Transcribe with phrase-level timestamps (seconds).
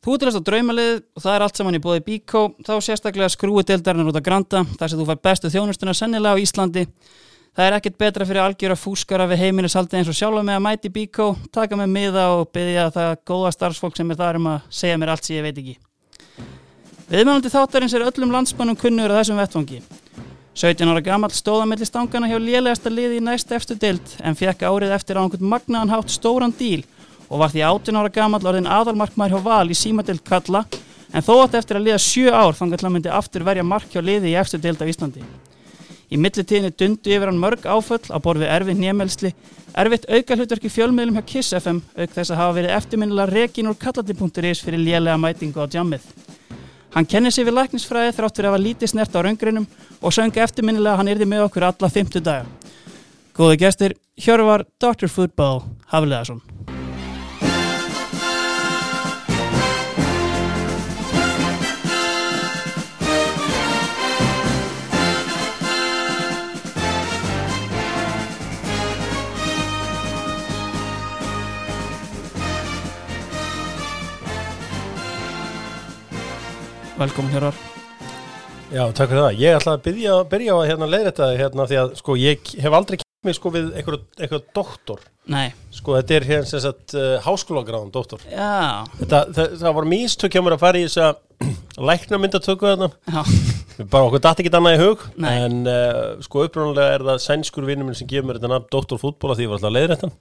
[0.00, 3.60] Þú ert á draumalið og það er allt saman í bóði Bíkó, þá sérstaklega skrúi
[3.68, 6.84] deildarinnar út að granta, þar sem þú fær bestu þjónustuna sennilega á Íslandi.
[7.52, 10.64] Það er ekkert betra fyrir algjöra fúskara við heiminu saldi eins og sjálfa með að
[10.64, 14.70] mæti Bíkó, taka með miða og byggja það góða starfsfólk sem er þar um að
[14.78, 15.76] segja mér allt sem ég veit ekki.
[17.10, 19.82] Viðmjölandi þáttarins er öllum landsmannum kunnur að þessum vettfangi.
[20.56, 24.96] 17 ára gammal stóðamilli stangana hjá lélegasta liði í næst eftir deild en fekk árið
[24.96, 26.86] eftir á einhvern magnaðan hátt stóran díl
[27.30, 30.64] og var því 18 ára gammal orðin aðalmarkmaður hjá Val í símadeild Kalla
[31.14, 33.88] en þó átt eftir að liða 7 ár þannig að hann myndi aftur verja mark
[33.92, 35.22] hjá liði í eftir deild af Íslandi.
[36.10, 39.30] Í millitíðinni dundu yfir hann mörg áföll á borð við erfið nýjamelsli,
[39.78, 43.78] erfitt auka hlutverki fjölmiðlum hjá Kiss FM auk þess að hafa verið eftirminnilega rekin úr
[43.78, 46.02] kallati.is fyrir lélega mætingu á jammið.
[46.90, 49.68] Hann kennir sig við læknisfræði þrátt fyrir að hafa lítið snert á raungrinum
[50.02, 52.48] og sönga eftirminnilega að hann yrði með okkur alla 50 daga.
[53.38, 55.06] Góði gestir, Hjörvar Dr.
[55.06, 55.62] Football
[55.94, 56.42] Hafleðarsson.
[77.00, 77.56] Velkomin Hjörvar.
[78.68, 79.38] Já, takk fyrir það.
[79.40, 82.98] Ég ætla að byrja, byrja að hérna, leiðrætta hérna því að sko, ég hef aldrei
[83.00, 85.06] kemur mig sko, við eitthvað, doktor.
[85.32, 85.46] Nei.
[85.72, 88.20] Sko þetta er hérna sem sagt uh, háskólagráðan doktor.
[88.28, 88.84] Já.
[88.98, 91.24] Þetta, það, það var místök hjá mér að fara í þess að
[91.90, 92.88] lækna myndatöku þarna.
[93.88, 95.04] Bara okkur dætt ekki annað í hug.
[95.22, 95.30] Nei.
[95.46, 99.00] En uh, sko upprónulega er það sænskur vinnur minn sem gefur mér þetta nafn doktor
[99.00, 100.12] fútbóla því ég var alltaf leiðrættan.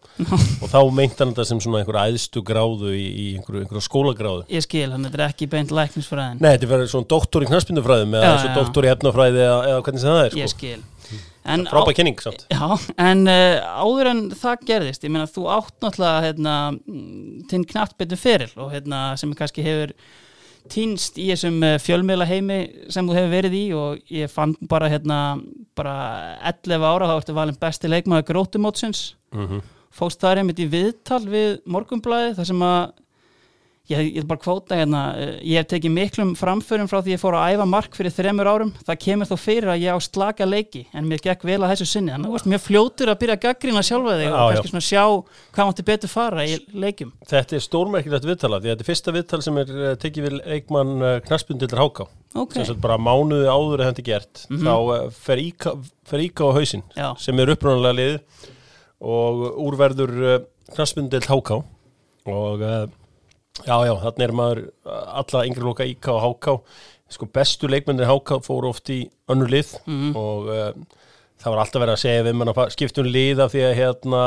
[0.64, 4.46] og þá meint hann þetta sem svona einhver æðstu gráðu í, í einhverju, einhverju skólagráðu.
[4.56, 6.40] Ég skil, hann þetta er ekki beint læknisfræðin.
[6.40, 8.54] Nei, þetta verður svona doktor í knaspindufræðum eða Já, já.
[8.62, 10.46] doktor í efnafræði eða, eða hvernig sem það er sko.
[10.46, 10.80] Ég skil.
[11.50, 12.44] En Frábæð kynning samt.
[12.54, 12.66] Já,
[13.02, 17.96] en uh, áður en það gerðist, ég meina þú átt náttúrulega hérna, mm, þinn knart
[18.00, 19.96] betur feril og hérna, sem kannski hefur
[20.74, 22.60] týnst í þessum uh, fjölmiðla heimi
[22.92, 25.20] sem þú hefur verið í og ég fann bara hérna,
[25.78, 25.98] bara
[26.52, 29.62] 11 ára þá ertu valin besti leikmaður grótumótsins Mm
[30.00, 32.82] fóst þar einmitt í viðtal við morgunblæði þar sem að
[33.90, 35.02] ég, ég vil bara kvóta hérna.
[35.18, 38.50] Eh, ég hef tekið miklum framförum frá því ég fór að æfa mark fyrir þremur
[38.50, 38.74] árum.
[38.88, 41.90] Það kemur þó fyrir að ég á slaka leiki en mér gekk vel að þessu
[41.94, 42.14] sinni.
[42.14, 45.04] Þannig að mjög fljótur að byrja að gaggrina sjálfa þig og kannski svona sjá
[45.56, 47.12] hvað mátti betur fara í leikjum.
[47.30, 50.40] Þetta er stórmerkilegt viðtala því að þetta er fyrsta viðtal sem er eh, tekið við
[50.44, 50.96] leikmann
[51.26, 52.08] knaspundildur Háká
[52.38, 54.46] ok, sem bara mánuði áður en þetta er gert.
[54.50, 54.68] Mhm.
[54.68, 55.76] þá eh, fer Íka,
[56.06, 57.10] fer Íka á hausinn Já.
[57.18, 58.20] sem er upprunalega lið
[59.00, 60.14] og úrverður
[60.76, 61.62] knaspundild Háká
[62.30, 62.88] og eh,
[63.66, 66.58] já já þannig er maður eh, alla yngri loka Íka og Háká
[67.10, 69.00] sko bestu leikmennir Háká fóru oft í
[69.30, 70.12] önnur lið Mhm.
[70.16, 70.72] og uh,
[71.40, 74.24] það var alltaf verið að segja við mann að skiptum lið af því að hérna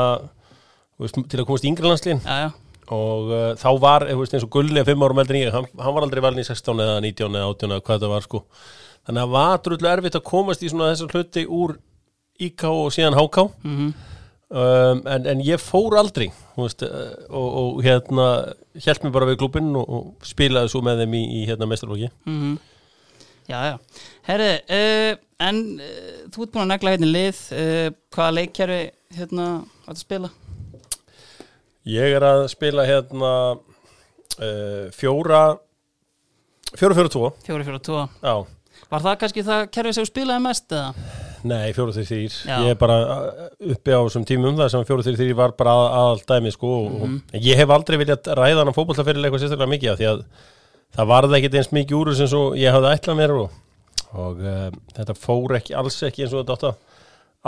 [1.29, 2.49] til að komast í yngri landslín já, já,
[2.93, 5.95] og uh, þá var, þú veist, eins og Gulli fimm árum en ég, hann, hann
[5.95, 8.41] var aldrei valin í 16 eða 19 eða 18 eða hvað það var sko.
[9.03, 11.73] Þannig að það var drullu erfitt að komast í svona þessar hluti úr
[12.47, 13.89] IK og síðan HK mhm,
[14.53, 18.27] um, en, en ég fór aldrei veist, uh, og, og hérna
[18.77, 22.11] hjælt mér bara við klubinn og, og spilaði svo með þeim í, í hérna mestralóki
[22.29, 22.61] mhm.
[23.43, 23.73] Já, já,
[24.29, 28.81] herri uh, en uh, þú ert búin að negla hérna lið uh, hvaða leikkerfi
[29.17, 29.47] hérna
[29.91, 30.31] að spila?
[31.91, 35.43] Ég er að spila hérna uh, fjóra
[36.73, 37.33] fjóra fjóra tvo.
[37.43, 38.35] 4-4-2 já
[38.93, 40.93] Var það kannski það kerfið sem spilaði mest eða?
[41.43, 42.35] Nei, fjóru þrjir þrýr.
[42.47, 42.55] Já.
[42.63, 43.31] Ég er bara uh,
[43.73, 46.69] uppi á þessum tímum þar sem fjóru þrjir þrýr var bara að, aðal dæmi sko
[46.77, 47.17] og Mhm.
[47.33, 50.21] og ég hef aldrei viljað ræða hann fótbollafyrirlega eitthvað sérstaklega mikið af því að
[50.95, 53.49] það varði ekkit eins mikið úr sem ég hafði ætlað mér og,
[54.13, 56.77] og uh, þetta fór ekki alls ekki eins og þetta átt að,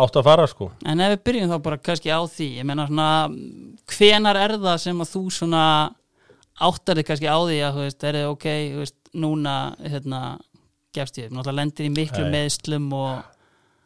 [0.04, 0.72] átt að fara sko.
[0.84, 3.10] En ef við byrjum þá bara kannski á því ég meina svona,
[3.96, 5.64] hvenar er það sem að þú svona
[6.66, 10.20] áttar þig kannski á því að þú veist, er þið ok, þú veist, núna hérna,
[10.96, 13.32] gefst ég, náttúrulega lendir í miklu meðslum og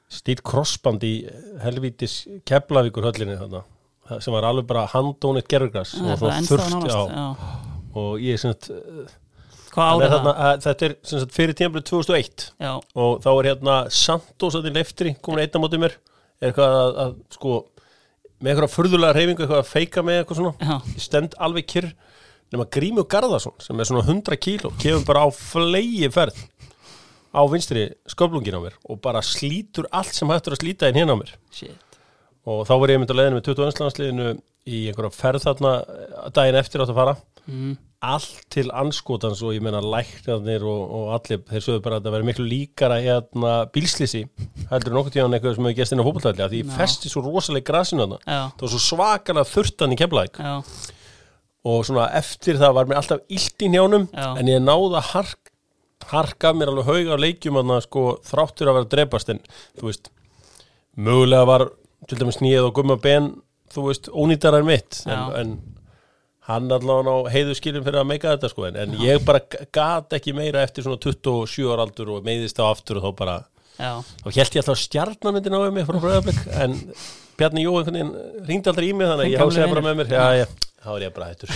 [0.10, 1.14] Stýr krossband í
[1.62, 3.62] helvítis Keflavíkur höllinni þarna
[4.10, 7.58] það sem var alveg bara handónit gerðugras það er og ennþá þurft nánast já, já.
[8.02, 10.46] og ég er hann er árið þarna, það?
[10.46, 10.88] að, þetta?
[10.88, 12.72] er sem sagt, fyrir tímabilið 2001 Já,
[13.04, 15.96] og þá er hérna Santos að til leftri komin einn á móti mér.
[16.40, 17.56] Er eitthvað að, að sko
[18.40, 20.80] með eitthvað furðulega reyfingu, eitthvað að feika með eitthvað svona.
[20.96, 21.90] Ég stend alveg kyrr
[22.50, 26.40] nema Grímur Garðarsson sem er svona 100 kíló kemur bara á flegi ferð
[27.34, 31.18] á vinstri sköflungin á mér og bara slítur allt sem hættur að slíta inn hérna
[31.18, 31.90] á mér shit
[32.50, 33.84] og þá var ég mynd að leiðinu með 21.
[33.84, 34.32] landsliðinu
[34.70, 37.16] í einhverja ferð þarna eh, daginn eftir átt að fara
[37.46, 37.74] mm.
[38.10, 42.16] allt til anskotans og ég meina læknarnir og, og allir, þeir sögðu bara að það
[42.18, 44.24] verið miklu líkara hérna bílslisi
[44.72, 46.78] heldur en nokkuð tíðan eitthvað sem hefur gæst inn á fótboltælli því ég Já.
[46.80, 50.42] festi svo rosalega grasinu þarna það var svo svakalega þurftan í kemlaðik
[51.70, 54.30] og svona eftir það var mér alltaf illt í njánum Já.
[54.40, 55.49] en ég náði að hark,
[56.08, 59.42] harka mér alveg hauga á leikjum að sko, þráttur að vera að drepast en
[59.80, 60.10] þú veist
[61.00, 61.68] mögulega var
[62.08, 63.34] til dæmis nýið og gumma ben
[63.74, 65.54] þú veist, ónýttar en mitt en, en
[66.50, 69.44] hann allavega á heiðu skilum fyrir að meika þetta sko en, en ég bara
[69.76, 73.40] gat ekki meira eftir svona 27 ára aldur og meiðist á aftur og þá bara
[73.80, 76.74] Já, þá held ég alltaf að stjarnamyndin á mig frá bröðablik en
[77.40, 80.10] Bjarni Jó ringdi aldrei í mig þannig að ég hásæði bara með mér.
[80.12, 80.48] Já, já,
[80.84, 81.54] þá er ég bara hættur.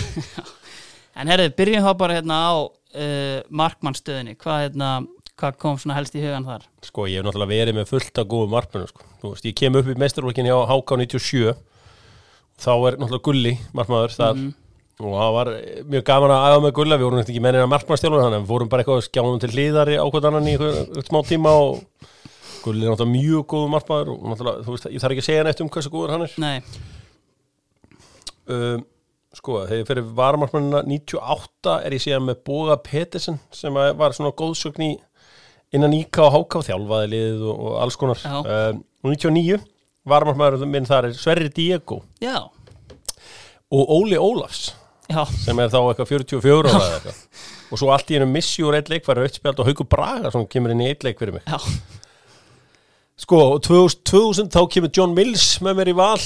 [1.14, 2.54] En herrið, byrjum þá bara hérna á
[2.94, 4.88] uh, markmannstöðinni hvað, hérna,
[5.40, 6.66] hvað kom svona helst í hugan þar?
[6.86, 9.06] Sko ég hef náttúrulega verið með fullt af góðum markmennum sko.
[9.24, 11.54] Veist, ég kem upp í meistarvölkinni á HK 97
[12.64, 14.36] þá er náttúrulega Gulli markmaður þar.
[14.38, 14.52] Mhm.
[15.04, 15.48] og það var
[15.90, 16.96] mjög gaman að æfa með Gulla.
[17.00, 19.50] Við vorum ekkert ekki mennina markmannstjálfur þannig að við fórum bara eitthvað að skjáðum til
[19.50, 21.80] hlýðari á hvern annan í eitthvað, smá tíma og
[22.62, 25.46] Gulli er náttúrulega mjög góð markmaður og náttúrulega, þú veist, ég þarf ekki að segja
[25.48, 26.36] neitt um hversu góður hann er.
[26.38, 26.62] Nei,
[28.54, 28.84] um,
[29.34, 34.86] sko, þegar fyrir varamarkmannina 98 er ég síðan með Boga Petersen sem var svona góðsögn
[34.86, 34.92] í
[35.74, 38.20] innan IK og HK þjálfaði liðið og, og alls konar.
[38.24, 39.58] Um, og 99
[40.08, 42.02] varamarkmannur minn þar er Sverri Diego.
[42.22, 42.38] Já,
[43.74, 44.70] og Óli Ólafs
[45.10, 47.20] já, sem er þá eitthvað 44 ára eða eitthvað.
[47.72, 50.46] Og svo allt í hennu missi úr eitt leik var auðspjald og Haukur Braga sem
[50.50, 51.46] kemur inn í eitt leik fyrir mig.
[51.48, 51.58] Já.
[53.24, 56.20] Sko, og 2000, 2000 þá kemur John Mills með mér í val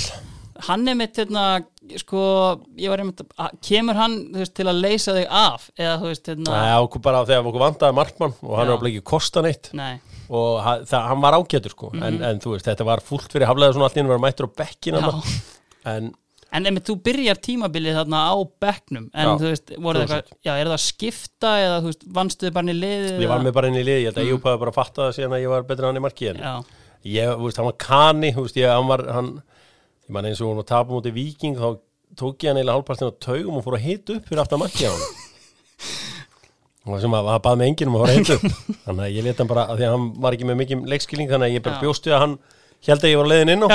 [0.67, 1.43] Hann er mitt hérna,
[2.03, 2.21] sko
[2.77, 6.27] ég var einmitt, að- kemur hann veist, til að leysa þig af eða þú veist,
[6.33, 9.71] hérna Nei, okkur bara þegar okkur vandaði markmann og hann er alveg ekki kosta neitt.
[9.79, 13.47] Nei, og það, hann var ágætur sko en, en þú veist, þetta var fullt fyrir
[13.47, 15.37] haflega svona allir var mættur á bekkina já.
[15.95, 16.15] en
[16.51, 20.37] En einmitt, þú byrjar tímabilið þarna á bekknum en Já, þú veist, voru það eitthvað,
[20.49, 23.29] já, er það að skipta eða þú veist, vannstu þið bara inn í liðið ég
[23.29, 25.35] var eða- með bara inn í lið, ég held að Eyjúpa bara fatta það síðan
[25.37, 26.55] að ég var betur en hann í marki en Já,
[27.05, 29.29] ég, þú veist, hann var kani, þú veist, ég, hann var hann,
[30.09, 31.69] ég man eins og hún var að tapa mútið viking þá
[32.19, 34.89] tók ég hann eiginlega hálfpartin á taugum og fór að hita upp fyrir aftan marki
[34.89, 35.09] á hann
[36.89, 38.77] og það sem að það baði með enginn um að fóra að hita upp.
[38.87, 41.33] Þannig að ég leta hann bara, að því að hann var ekki með mikið leikskilning,
[41.33, 42.39] þannig að ég bara bjóstu að hann
[42.89, 43.69] held að ég var á leiðin inn á.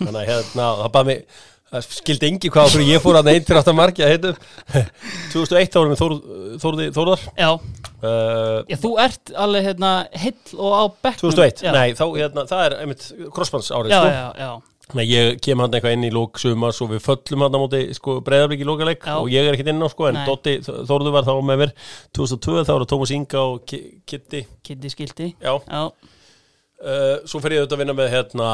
[0.00, 3.46] Þannig að hérna, það baði mig það skildi engi hvað okkur ég fór að einn
[3.46, 4.44] fyrir aftan að upp.
[5.34, 6.14] 2001 þá vorum við Þór,
[6.62, 7.24] Þórði, Þórðar.
[7.34, 9.90] Já, uh, já, þú ert alveg hérna
[10.22, 11.34] heill og á bekknum.
[11.34, 11.72] 2001, já.
[11.74, 14.14] nei, þá, hérna, það er einmitt crossbands árið, Já, sko.
[14.14, 17.56] já, já, Nei, ég kem hann eitthvað inn í lók sumars og við föllum hann
[17.56, 20.20] á móti sko, breyðarblik í lókaleik og ég er ekkert inn á sko en.
[20.28, 21.72] Dotti Þórður var þá með mér.
[22.14, 27.56] 2002 þá eru Tómas Inga og Ki- Kitty Kitty skildi Já, Já, uh, svo fer
[27.56, 28.50] ég auðvitað að vinna með hérna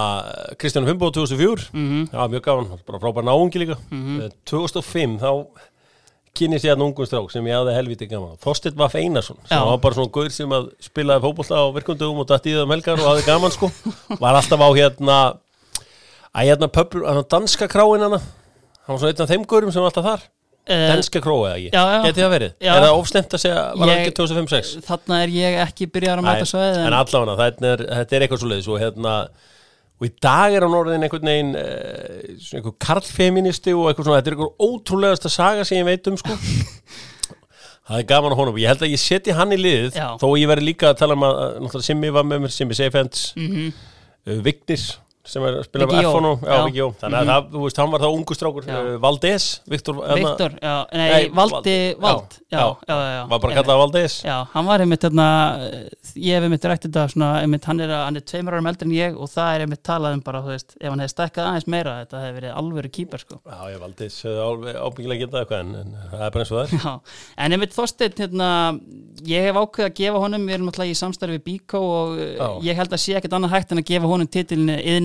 [0.56, 3.76] Kristján Fimbo 2004 mhm, Já, mjög gaman, bara frábær náungi líka.
[3.92, 4.24] Mhm.
[4.24, 5.30] Uh, 2005 þá
[6.32, 9.66] kynist ég að ungum strák sem ég hafði helviti gaman Þorstedt Vaff Einarsson sem Já.
[9.68, 12.72] var bara svona gaur sem að spilaði fótbolta á virkundugum og datt í það um
[12.72, 13.68] helgar og hafði gaman sko.
[14.22, 15.18] Var alltaf á hérna
[16.32, 18.22] að hérna pöpur, að danska kráin hana.
[18.82, 20.30] Hann var svona einn af þeim gaurum sem var alltaf þar.
[20.62, 21.96] Eh, danska kró eða ekki, já, já.
[22.06, 22.50] geti það verið?
[22.62, 22.70] Já.
[22.70, 26.26] er það ofsnemt að segja, var það ekki 2005-06 Þarna er ég ekki byrjar að
[26.28, 29.14] mæta sveið en allavega, þetta er, þetta er eitthvað svo leiðis og hérna
[29.98, 34.22] og í dag er hann orðin einhvern veginn eh, svona einhver karlfeministi og eitthvað svona,
[34.22, 36.38] þetta er einhver ótrúlegasta saga sem ég veit um sko.
[37.82, 40.12] Það er gaman á honum, ég held að ég seti hann í liðið Já.
[40.22, 43.32] þó ég veri líka að tala um að náttúrulega Simmi var með mér, Simmi Seifends
[43.34, 43.72] mm
[44.30, 44.92] uh, Vignis
[45.24, 46.10] sem er að spila með Jó.
[46.12, 46.62] F1 já, Já.
[46.66, 46.86] Viggi Jó.
[46.98, 48.74] þannig að það, þú veist, hann var þá ungu strákur Já.
[48.74, 53.78] uh, Valdés, Viktor hérna, Viktor, já, nei, Valdi Vald- já, já, já, var bara kallað
[53.82, 55.26] Valdés Já, hann var einmitt þarna,
[56.18, 58.96] ég hef einmitt rætt þetta svona, einmitt hann er, hann er tveimur árum eldri en
[58.96, 61.68] ég og það er einmitt talað um bara, þú veist, ef hann hefði stækkað aðeins
[61.70, 63.38] meira, þetta hefði verið alvöru kýper, sko.
[63.46, 66.66] já, ég Valdés hefði ábyggilega getað eitthvað en, en það er bara eins og það
[66.66, 66.98] er
[67.46, 67.78] en einmitt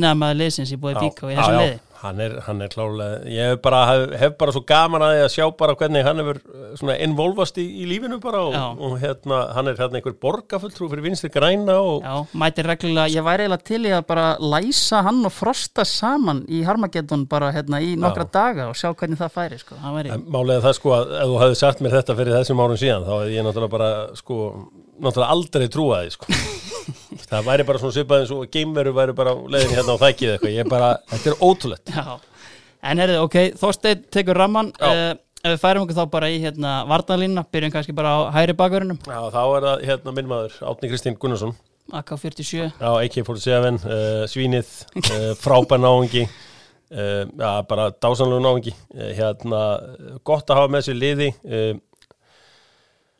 [0.07, 0.77] Ég erum alltaf í við Bíkó og Já.
[0.77, 1.79] ég í búið Bíkó í þessu liði.
[1.97, 5.21] hann er, hann er klálega ég hef bara, hef, hef bara svo gaman að því
[5.25, 8.65] að sjá bara hvernig hann hefur uh, svona involvast í, í lífinu bara og, Já.
[8.85, 13.25] og hérna, hann er hérna einhver borgafulltrú fyrir vinstri græna og Já, mætir reglulega, ég
[13.25, 17.81] væri eiginlega til í að bara læsa hann og frosta saman í Harmageddon bara hérna
[17.81, 19.81] í nokkra daga og sjá hvernig það færi, sko.
[19.81, 22.81] Það væri, málega það sko að ef þú hefði sagt mér þetta fyrir þessum árum
[22.85, 24.41] síðan þá hefði ég náttúrulega bara sko
[25.01, 26.35] náttúrulega aldrei trúað því
[27.27, 30.03] sko það væri bara svona svipað eins og geimveru væri bara á leiðin hérna á
[30.03, 30.53] þækið eitthvað.
[30.53, 31.91] Ég er bara, þetta er ótrúlegt.
[31.91, 32.17] Já,
[32.87, 36.73] en herrið, ok, Þorsteinn tekur ramman uh, ef við færum okkur þá bara í hérna
[36.87, 40.91] varnalínuna, byrjum kannski bara á hæri bakverðinum Já, þá er það hérna minn maður Átni
[40.91, 41.55] Kristín Gunnarsson.
[41.95, 44.71] AK-47 Já, AK-47, uh, Svínið
[45.03, 46.27] uh, frábær náungi
[46.87, 48.71] já, bara dásanlegu náungi.
[48.95, 49.61] Uh, hérna,
[50.23, 51.29] gott að hafa með sér liði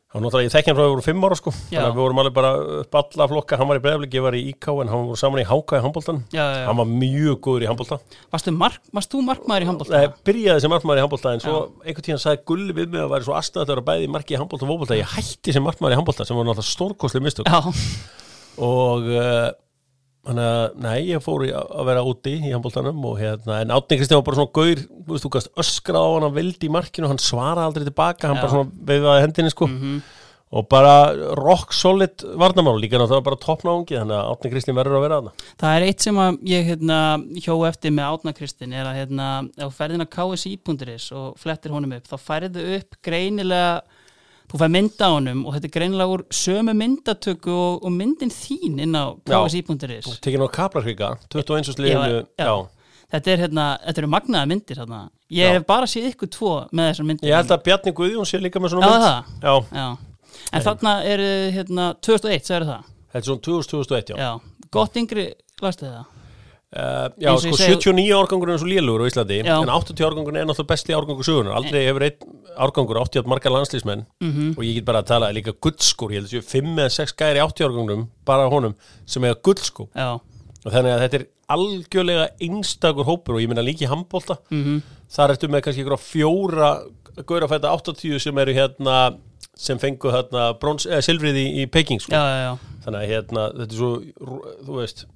[0.08, 1.50] Hann náttúrulega, ég þekki hann frá að við vorum fimm ára sko.
[1.68, 1.82] Já.
[1.82, 3.56] Þannig að við vorum alveg bara upp alla flokka.
[3.60, 5.82] Hann var í breyðaflik, ég var í IK En hann voru saman í HK í
[5.84, 6.64] handbóltan Já, já, já.
[6.70, 7.98] Hann var mjög góður í handbólta
[8.32, 10.00] Varstu, mark, varst þú markmaður í handbólta?
[10.00, 13.12] Nei, byrjaði sem markmaður í handbólta En svo einhvern tíðan sagði Gulli við mig að
[13.12, 14.96] væri svo aðstæða þegar bæði marki í handbólta og fótbolta.
[14.96, 17.52] Ég hætti sem markmaður í handbólta sem var náttúrulega stórkostlega mistök.
[17.52, 17.60] Já,
[18.64, 19.50] og uh,
[20.28, 24.20] Þannig að, nei, ég fór að vera úti í handbóltanum og hérna, en Átni Kristján
[24.20, 27.08] var bara svona gaur, þú veist, þú gast öskra á hann, hann vildi í markinu,
[27.08, 28.42] hann svaraði aldrei tilbaka, hann Já.
[28.44, 30.02] bara svona veifaði hendinni, sko, Mhm.
[30.52, 30.92] og bara
[31.36, 35.32] rock solid varnamál, líka náttúrulega bara toppnáungi, þannig að Átni Kristján verður að vera þarna.
[35.58, 36.98] það er eitt sem að ég hérna,
[37.40, 41.92] hjó eftir með Átna Kristin er að hérna, ef ferðin að KSI.is og flettir honum
[41.96, 43.80] upp, þá færðu upp greinilega
[44.48, 48.30] þú fær mynda á honum og þetta er greinilega úr sömu myndatöku og, og myndin
[48.32, 49.12] þín inn á.
[49.28, 51.74] KSI.is Tekinn á Kaplarsvíka, 21.
[51.84, 52.54] liðinu, Já, já.
[53.12, 55.00] þetta er hérna, þetta eru magnaða myndir hérna.
[55.30, 55.52] ég Já.
[55.58, 58.60] hef bara séð ykkur tvo með þessar myndir Ég held að Bjarni Guðjón sé líka
[58.64, 59.08] með svona Já, mynd.
[59.08, 59.42] það.
[59.42, 59.88] Já, Já.
[60.52, 61.24] en þarna er
[61.58, 64.16] hérna 2001, sagður það þetta er svona 2000-2001, já.
[64.16, 64.64] Já.
[64.78, 65.26] gott yngri,
[65.60, 66.06] lastu það
[66.68, 69.56] Uh, já, sko, ég segi- 79 árgangur er svo lélur á Íslandi, Já.
[69.62, 71.54] en 80 árgangur er náttúrulega besti árgangur sögunar.
[71.56, 72.18] Aldrei hefur einn
[72.60, 74.50] árgangur 80 átt margar landslýsmenn Mhm.
[74.58, 77.12] og ég get bara að tala líka gullskór, ég held að séu 5 eða 6
[77.16, 78.74] gæri 80 árgangunum, bara honum,
[79.06, 79.88] sem eiga gullskó.
[79.96, 80.20] Já,
[80.66, 84.36] Og þannig að þetta er algjörlega einstakur hópur og ég minna líka í handbólta.
[84.50, 86.82] mhm Þar ertu með kannski fjóra
[87.24, 89.16] gaurafætta 80 sem eru hérna,
[89.56, 90.52] sem fengu hérna
[91.00, 92.12] silfrið í, í Peking, sko.
[92.12, 92.58] já, já, já.
[92.84, 94.02] Þannig að hérna, þetta er svo,
[94.66, 95.06] þú veist,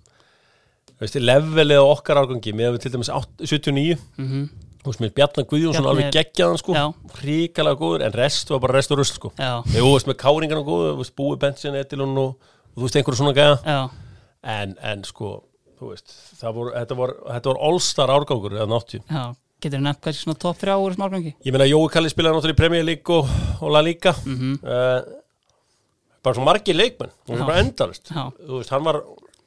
[1.02, 4.48] veist, levelið á okkar árgangi, með við til dæmis 8, 79, Mhm.
[4.82, 6.86] þú veist, mér Bjarnar Guðjónsson alveg geggjaðan, sko, Já.
[7.22, 9.32] ríkalega góður, en rest var bara rest og rusl, sko.
[9.36, 13.34] þú veist, með káringarna góður, veist, búi bensin, etilun og, og þú veist, einhverju svona
[13.36, 13.90] gæða,
[14.44, 15.42] en, en sko,
[15.80, 19.04] veist, það voru, þetta var, þetta var all-star árgangur, eða 80.
[19.10, 19.34] já.
[19.62, 21.34] Getur þú nefnt kannski svona top 3 ári smágangi?
[21.46, 23.28] Ég meina, Jói Kalli spilaði náttúrulega í Premier League og,
[23.62, 24.58] og La Liga, Mhm.
[24.64, 25.02] uh,
[26.22, 27.46] bara svo margir leikmenn, og Já.
[27.46, 29.02] bara endalist, veist, hann var,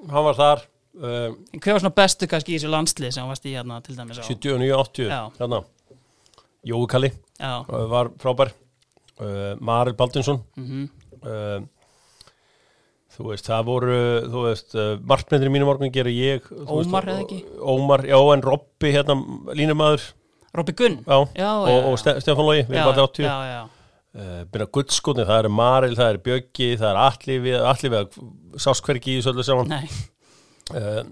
[0.10, 0.62] hann var þar,
[1.00, 4.20] uh, Hver var svona bestu kannski í þessu landslið sem varst í hérna til dæmis
[4.20, 4.24] á?
[4.28, 5.22] 79-80 Já.
[5.40, 5.62] hérna.
[6.66, 8.54] Jói Kalli uh, var frábær.
[9.16, 10.90] Uh, Maril Baldinsson mhm,
[11.24, 11.62] uh,
[13.16, 17.22] þú veist, það voru þú veist, uh, markmyndir í mínum morgun gerir ég Ómar eða
[17.24, 17.38] ekki?
[17.64, 19.16] Ómar, já, en Robby hérna,
[19.56, 20.10] línumæður.
[20.56, 20.98] Robby Gunn?
[21.08, 21.96] já, Já, og, og.
[22.02, 23.62] Ste Stefán Lógi, við bara 80 já, já,
[24.52, 27.40] byrja guldskotni, það eru Maril, það eru Bjöggi það er Atli
[27.96, 28.20] við
[28.66, 29.72] sást hvergi í þessu öllu saman.
[29.72, 29.88] Nei,
[30.74, 31.04] uh,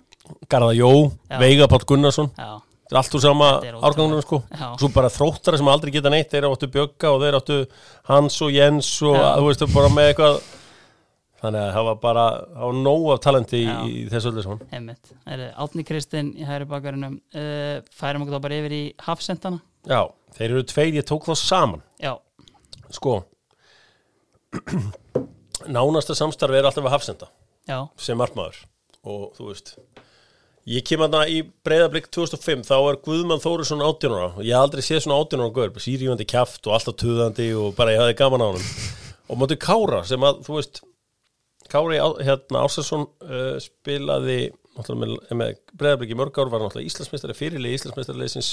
[0.49, 0.89] Garða Jó,
[1.29, 1.37] Já.
[1.41, 2.51] Veiga Páll Gunnarsson já,
[2.83, 3.47] Þetta er allt úr sama
[3.83, 4.37] árgangunum sko.
[4.79, 7.57] Svo bara þróttara sem aldrei geta neitt Þeir áttu Bjögga og þeir áttu
[8.09, 9.29] Hans og Jens og Já.
[9.39, 10.37] þú veistu bara með eitthvað
[11.43, 13.73] Þannig að það var bara Það var nóg af talenti Já.
[13.83, 15.13] í þessu öllu saman heimitt.
[15.27, 19.59] Er Átni Kristinn í hægri bakarinnum, uh, færum okkur þá bara yfir í hafsendana?
[19.89, 20.01] Já,
[20.37, 22.13] þeir eru tveir, ég tók þá saman Já,
[22.95, 23.17] Sko
[25.73, 27.27] Nánasta samstarfi er alltaf að hafsenda
[27.67, 28.61] já, sem markmaður
[29.03, 29.75] og þú veist
[30.63, 34.29] Ég kem að í breyðablík 2005 þá er Guðmann Þórisson 18 ára.
[34.37, 37.73] Og ég hef aldrei séð svona 18 ára gaur, sírjúandi kjaft og alltaf tuðandi og
[37.75, 38.67] bara ég hafði gaman á hann
[39.33, 40.83] og móti Kára sem að þú veist
[41.71, 47.35] Kári hérna, Ársarsson uh, spilaði náttúrulega með, með breyðablík í mörg ár var náttúrulega Íslandsmeistari
[47.37, 48.49] fyrirlið Íslandsmeistarleisins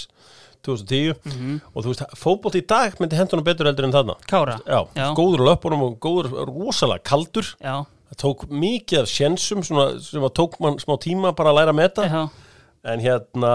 [0.67, 1.15] 2010
[1.73, 4.19] og þú veist, fótbolt í dag myndi hendunum betur heldur en þarna.
[4.29, 4.59] Kára?
[4.67, 5.07] Já, Já.
[5.17, 7.49] góður löpunum og góður, rosalega kaldur.
[7.63, 7.81] Já,
[8.11, 11.75] það tók mikið af sjensum svona, sem að tók mann smá tíma bara að læra
[11.75, 12.09] að meta.
[12.11, 12.23] Já,
[12.91, 13.55] en hérna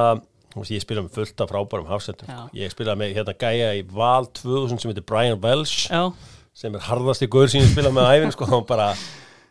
[0.63, 2.31] ég spilaði með fullt af frábærum hafsendum.
[2.55, 6.07] Ég spilaði með hérna gæja í Val 2000 sem heitir Brian Welsh já,
[6.55, 8.93] sem er harðasti gaur sem ég spilaði með á æfin sko, hann bara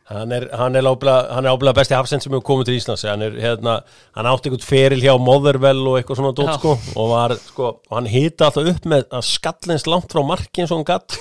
[0.08, 3.04] hann er, er ábyggilega besti hafsend sem hefur komið til Íslands.
[3.08, 3.78] Hann er hérna,
[4.16, 7.96] hann átti einhvern feril hjá Motherwell og eitthvað svona dót sko og var, sko, og
[7.98, 11.16] hann hita alltaf upp með að skallins langt frá marki eins og hann gatt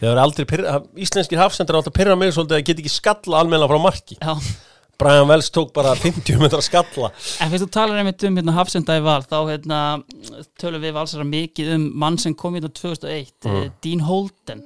[0.00, 4.18] pyrra, íslenskir hafsendur er alltaf pyrra mig svolítið að geta ekki skalla almenna frá marki
[4.20, 4.34] já.
[4.96, 7.10] Brian Wells tók bara 50 metra skalla
[7.40, 9.80] En fyrst þú talar einmitt um hérna, hafsenda í val þá hérna,
[10.60, 13.66] tölum við valsara mikið um mann sem kom hérna 2001 mm.
[13.84, 14.64] Dean Holden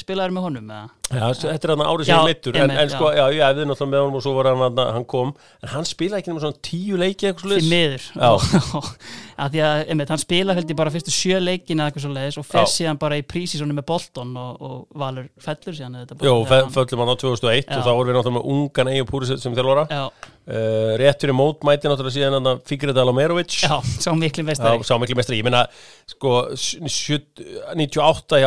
[0.00, 0.86] spilaður með honum eða?
[1.06, 3.92] Já, þetta er hann árið Já, sem meittur en, en sko, já, ég æfði náttúrulega
[3.92, 5.28] með honum og svo var hann, hann, kom,
[5.62, 7.52] en hann spilaði ekki svona tíu leiki eitthvað
[9.36, 12.12] að því að einmitt, hann spila held ég bara fyrstu sjö leikin eða eitthvað svo
[12.16, 16.34] leiðis og fer síðan bara í prísísonu með Bolton og, og Valur fellur síðan Jó,
[16.42, 17.76] bara- fe- föllum hann á 2001 Já.
[17.78, 19.84] og þá vorum við náttúrulega með ungan Egil Púrisett sem þjálfara.
[19.92, 24.46] Já, uh, rétt fyrir mót mæti náttúrulega síðan Figrid Alamerovic já, sá miklu
[25.20, 25.66] mestri, ég meina
[26.08, 27.46] sko, s- sjö-
[27.76, 28.40] 98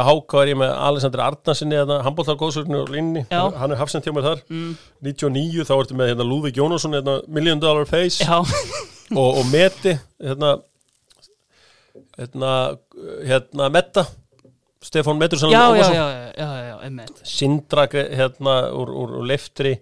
[2.50, 3.50] handbóltargóðsvörinu og línni, Já.
[3.58, 4.42] hann er hafsend hjá mér þar.
[4.50, 4.78] Mm.
[5.06, 8.26] 99 þá ertu með hérna, Lúðvík Jónasson hérna, Million Dollar Face.
[9.10, 10.60] Og, og Meti hérna,
[12.18, 12.54] hérna,
[13.26, 14.06] hérna Metta.
[16.40, 19.80] Já, einmitt Sindra hérna úr, úr, úr leftri.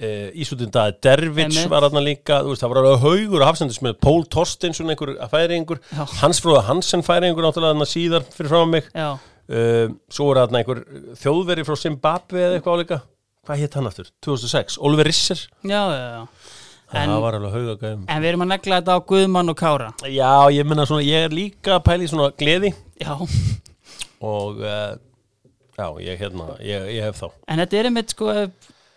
[0.00, 3.98] Uh, Ísútin Daði Dervits var hann líka, veist, það var alveg haugur af hafsendis með
[4.00, 6.06] Pól Torsteinsson einhver færingur, Já.
[6.22, 8.86] Hans Fróða Hansen færingur náttúrulega síðar fyrir frá mig.
[8.94, 9.18] Já,
[9.50, 10.82] uh, svo var hann einhver
[11.20, 13.00] þjóðveri frá Zimbabwe eða eitthvað álíka
[13.46, 15.44] hvað hétt hann aftur, 2006, Oliver Risser.
[15.64, 16.24] Já, já, já.
[16.90, 19.92] En- það var alveg haugagæðum En við erum að negla þetta á Guðmann og Kára.
[20.10, 22.72] Já, ég menna svona, ég er líka í svona gleði.
[22.98, 23.14] Já,
[24.20, 24.98] og uh,
[25.78, 27.30] já, ég hérna, ég, ég hef þá.
[27.46, 28.34] En þetta er einmitt sko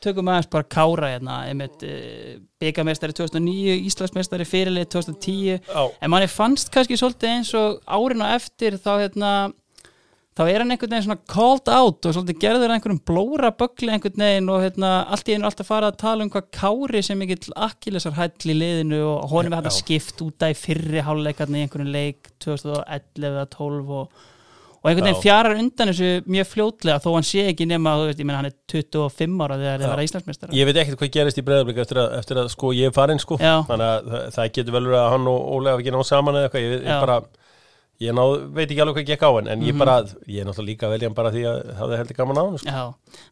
[0.04, 6.30] tökum aðeins bara Kára hérna einmitt uh, byggamestari 2009 Íslandsmeistari fyrirlið 2010 já, en manni
[6.32, 9.32] fannst kannski svolítið eins og árin á eftir þá hérna
[10.34, 14.18] þá er hann einhvern veginn svona called out og svolítið gerður einhverjum blóra bögli einhvern
[14.24, 17.54] veginn og hérna allt í einu alltaf fara að tala um hvað Kári sem mikill
[17.68, 21.68] akkilesar hæll í liðinu og honum er hægt að skipt út af fyrri hálfleikarni í
[21.68, 24.24] einhverjum leik 2011 eða 12 og,
[24.82, 28.20] og einhvern veginn fjarar undan þessu mjög fljótlega þó hann sé ekki nema, þú veist,
[28.26, 29.84] ég menn hann er 25 ára þegar Já.
[29.86, 32.74] þið vera Íslandsmeistar ég veit ekkert hvað gerist í breyðarblik eftir, að- eftir að sko
[32.74, 33.38] ég er farin sko.
[33.38, 33.62] Já.
[33.70, 35.78] þannig að það, það getur vel verið að hann og Ólega
[38.02, 39.68] ég, náð, veit ekki alveg hvað gekk á hann en Mhm.
[39.70, 39.96] ég bara,
[40.28, 42.58] ég er náttúrulega líka að velja hann bara því að það heldur gaman á hann
[42.58, 42.70] sko.
[42.70, 42.84] Já,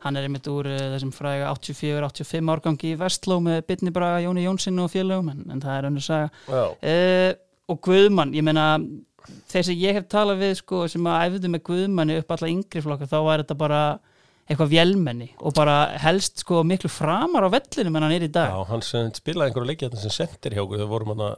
[0.06, 4.44] hann er einmitt úr uh, þessum fræga 84-85 árgangi í Vestló með Bitni Braga, Jóni
[4.46, 6.30] Jónsson og félögum en, en það er önnur saga.
[6.48, 7.34] Já, uh,
[7.72, 8.78] og Guðmann, ég meina
[9.52, 12.82] þeir sem ég hef talað við sko, sem að æfðu með Guðmanni upp alla yngri
[12.82, 13.82] flokka þá var þetta bara
[14.52, 18.50] eitthvað vélmenni og bara helst sko miklu framar á vellinu en hann er í dag.
[18.52, 18.82] Já, hann
[19.16, 21.36] spilaði einhverju leikið sem sendir hjá okkur, þau vorum hann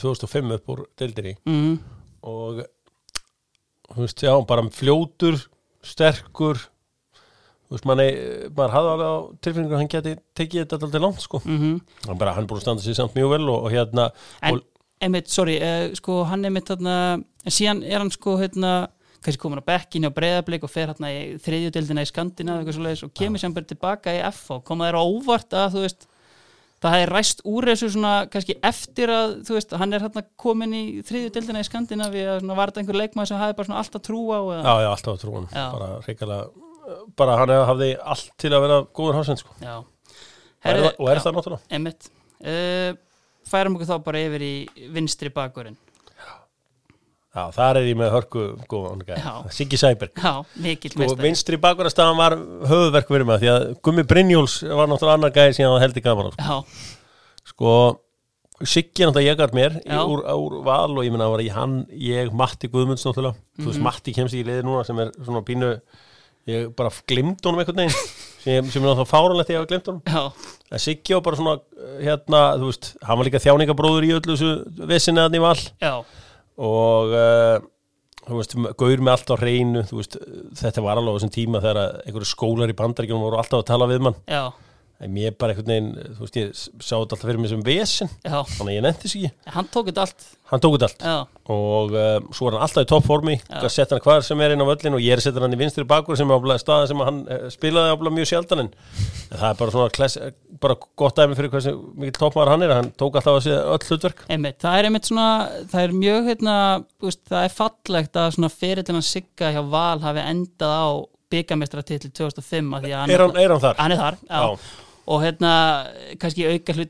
[0.00, 1.74] 2005 upp úr deildir í mm,
[2.26, 2.64] og
[3.92, 5.38] þú veist, já, bara fljótur
[5.86, 6.60] sterkur.
[7.66, 8.06] Þú veist, manni,
[8.54, 11.42] maður hafði alveg á tilfinningu að hann geti tekið þetta alltaf langt sko.
[11.44, 14.10] mm hann bara, hann búin að standa sér samt mjög vel og, og hérna
[14.42, 14.66] en og,
[15.02, 16.98] einmitt, sorry, uh, sko hann er einmitt þarna,
[17.44, 18.74] en síðan er hann sko hérna,
[19.18, 23.42] kannski komin á bekkinni á breyðablik og fer hérna í þriðjudeldina í svoleiðis og kemur
[23.42, 26.06] sem bara tilbaka í FH, koma þér á óvart að þú veist,
[26.86, 30.76] það hefði ræst úr þessu svona kannski eftir að þú veist, hann er hérna komin
[30.76, 34.04] í þriðjudeldina í Skandinavi að svona var þetta einhver leikmaður sem hafði bara svona alltaf
[34.06, 34.62] trú á eða?
[34.62, 35.64] já, já, alltaf að trúan Já.
[35.74, 36.66] bara reikalega
[37.18, 39.56] bara hann hafði allt til að vera góður hafsend sko.
[39.62, 39.76] Já.
[39.80, 42.08] og er, og er já, það náttúrulega Einmitt.
[42.36, 42.92] Uh,
[43.46, 44.54] færum okkur þá bara yfir í
[44.94, 45.78] vinstri bakurinn.
[47.36, 49.02] Já, þar er ég með hörku góðan.
[49.52, 50.16] Siggi Sæberg.
[50.16, 50.32] Já,
[50.64, 51.22] mikill meistari.
[51.28, 52.36] vinstri bakvarastafan var
[52.70, 56.32] höfuverk fyrir mig því að Gummi Brynjóls var náttúrulega annar gæði sem hann heldur gaman
[56.32, 56.42] á sko.
[56.42, 56.56] Já,
[57.52, 57.76] sko
[58.64, 61.50] Siggi náttúrulega ég gæt mér í, úr, úr val og ég menna að var í
[61.52, 63.36] hann ég, Matti Guðmunds náttúrulega.
[63.58, 63.66] Þú Mhm.
[63.68, 65.74] veist Matti kemst í liði núna sem er svona pínu
[66.48, 67.92] ég bara glimt honum einhvern veginn.
[68.46, 70.02] Sem, sem er náttúrulega fáranlegt ég hafa glimt honum.
[70.06, 70.32] Já,
[70.72, 74.36] en Siggi var bara svona uh, hérna, þú veist, hann var líka þjáningabróður í öllu
[74.38, 74.50] þessu
[76.56, 77.56] og uh,
[78.26, 80.16] þú veist, gaur með allt á hreinu þú veist,
[80.60, 83.90] þetta var alveg á þessum tíma þegar einhverju skólar í bandaríkjunum voru alltaf að tala
[83.90, 84.18] við mann.
[84.30, 84.48] Já,
[85.12, 88.38] mér bara einhvern veginn, þú veist, ég sá þetta alltaf fyrir mig sem vesin, já.
[88.56, 90.24] þannig að ég nefndi sig ekki Hann tók þetta allt.
[90.52, 91.16] hann tók þetta allt Já,
[91.52, 93.34] og uh, svo er hann alltaf í toppformi
[93.68, 95.84] setja hann hvar sem er inn á völlin og ég er setja hann í vinstri
[95.90, 98.70] bakur sem er áblæð staða sem hann uh, spilaði áblæð mjög sjaldan en
[99.34, 100.16] það er bara svona klass,
[100.64, 103.90] bara gott dæmi fyrir hversu mikið toppmaður hann er hann tók alltaf að segja öll
[103.90, 104.56] hlutverk einmitt.
[104.64, 105.26] Það er einmitt svona,
[105.74, 106.56] það er mjög, hérna,
[107.04, 110.86] veist, það er fallegt að svona fyrirlina Sigga hjá Val hafi endað á
[111.34, 113.78] byggamestratitli 2005 að því að er hann, er hann þar?
[113.82, 114.18] hann er þar.
[115.06, 115.50] Og hérna,
[116.18, 116.84] kannski auka þú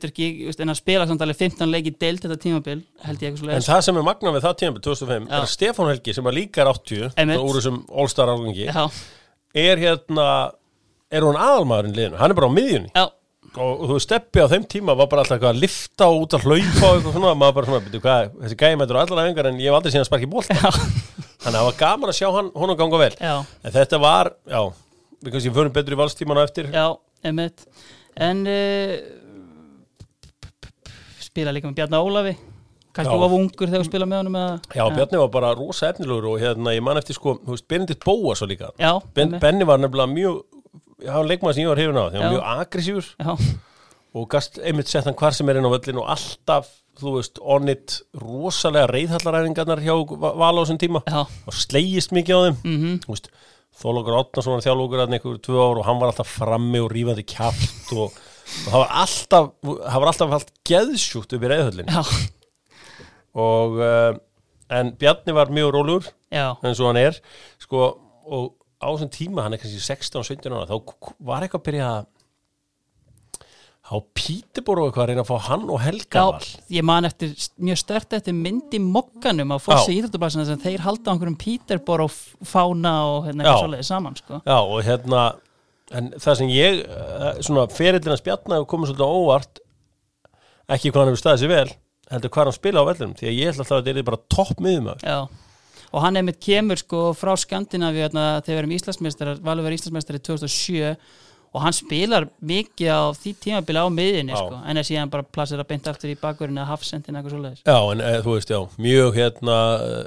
[0.47, 3.61] veist, en að spila samt alveg 15 leiki deilt þetta tímabil, held ég eitthvað En
[3.61, 5.33] svo það sem er magna við það tíma 2005 Já.
[5.35, 7.37] er að Stefán Helgi sem að líka 80 Einmitt.
[7.37, 8.87] svo úr þessum All-Star ágangi Já,
[9.67, 10.25] er hérna
[11.13, 12.89] er hún aðalmaðurinn í liðinu, hann er bara á miðjunni.
[12.95, 13.05] Já,
[13.63, 16.89] og, þú steppi á þeim tíma var bara alltaf að lifta og út að hlaupa
[16.89, 19.77] og svona, maður bara svona, betur hvað, þessi gæði mætur allar æfingar en ég hef
[19.79, 23.01] aldrei síðan sparki bólta já, þannig að það var gaman að sjá hann, honum ganga
[23.05, 23.13] vel.
[23.21, 23.35] Já.
[23.63, 24.61] en þetta var, já
[25.23, 26.67] við kannski förum betur í valstíman á eftir.
[26.75, 26.87] Já,
[27.25, 27.63] einmitt
[28.17, 28.97] En uh,
[31.21, 32.35] spila líka með Bjarni Ólafi.
[32.97, 33.25] Kannski Já.
[33.27, 34.37] of ungur þegar þú spila með honum
[34.73, 38.05] Já, Bjarni var bara rosa efnilegur og hérna, ég man eftir sko, þú veist, Benedikt
[38.07, 38.71] Bóa svo líka.
[39.13, 40.39] Benni var nefnilega mjög
[41.05, 43.35] já, hann leikmaður sem ég var hefur á, hann var mjög aggressífur já,
[44.17, 47.37] og gast einmitt sett hann hvar sem er inn á völlin og alltaf, þú veist,
[47.45, 51.03] onnit rosalega reyðhallaræfingarnar hjá Va- Val á þessum tíma.
[51.05, 52.57] Já, og slegist mikið á þeim.
[52.65, 53.29] Mhm, þú veist,
[53.77, 57.25] Þólokur Átnason var þjálfókur að einhverju tvö ár og hann var alltaf frammi og rífandi
[57.29, 62.01] kjaft og, og það var alltaf það var alltaf allt geðsjúkt upp í reyðhöllin já,
[63.37, 64.11] og uh,
[64.73, 67.19] en Bjarni var mjög rólur eins og hann er
[67.61, 67.91] sko,
[68.25, 72.09] og á þessum tíma, hann er kannski 16-17 ára, þá var eitthvað að byrja að
[73.87, 77.31] á Pítiborg eitthvað að reyna að fá hann og Helga Já, ég man eftir
[77.63, 82.93] mjög stört eftir myndi mokkanum á fossi íþróttublasina sem þeir halda á einhverjum Peterborough fána
[83.13, 84.41] og hérna eitthvað svoleiðis saman sko.
[84.43, 85.21] Já, og hérna
[85.95, 89.61] en það sem ég, eh, svona ferillina spjarna hefur komið svolítið óvart
[90.67, 91.69] ekki hvað hann hefur staðið sér vel
[92.11, 94.25] heldur hvað hann spila á vellinum, því að ég ætla alltaf að þetta er bara
[94.35, 95.19] topp miðum Já,
[95.93, 99.63] og hann einmitt kemur sko frá Skandinavíu hérna, þegar við erum Íslandsmeistar Valur
[101.47, 104.77] verið Íslandsmeistar í 2007 og hann spilar mikið á því tímabili á miðinni sko, en
[104.77, 107.63] er síðan bara plassir að beint aftur í bakverðinu eða hafsendin eitthvað svoleiðis.
[107.63, 109.57] Já, en e, þú veist, já, mjög hérna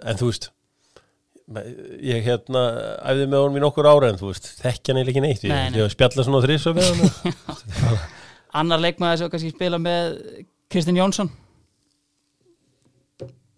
[0.05, 0.51] en þú veist
[2.07, 2.65] ég hérna
[3.11, 5.47] æfði með honum í nokkur ára en þú veist, þekkja hann eiginlega ekki neitt.
[5.49, 8.01] Ég, ég spjalla svona þrýs og við hann
[8.61, 10.17] Annar leikmaður sem kannski spila með
[10.71, 11.31] Kristinn Jónsson.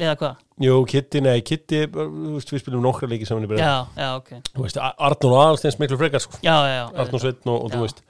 [0.00, 0.40] Eða hvað?
[0.62, 4.32] Jú, Kitty, nei, Kitty við spilum nokkra leiki saman í byrja Já, já, ok.
[4.54, 6.38] Þú veist, Arnur og Aðalsteins miklu frekar sko.
[6.44, 8.02] Já, já, já Arnur Sveinn og, og þú veist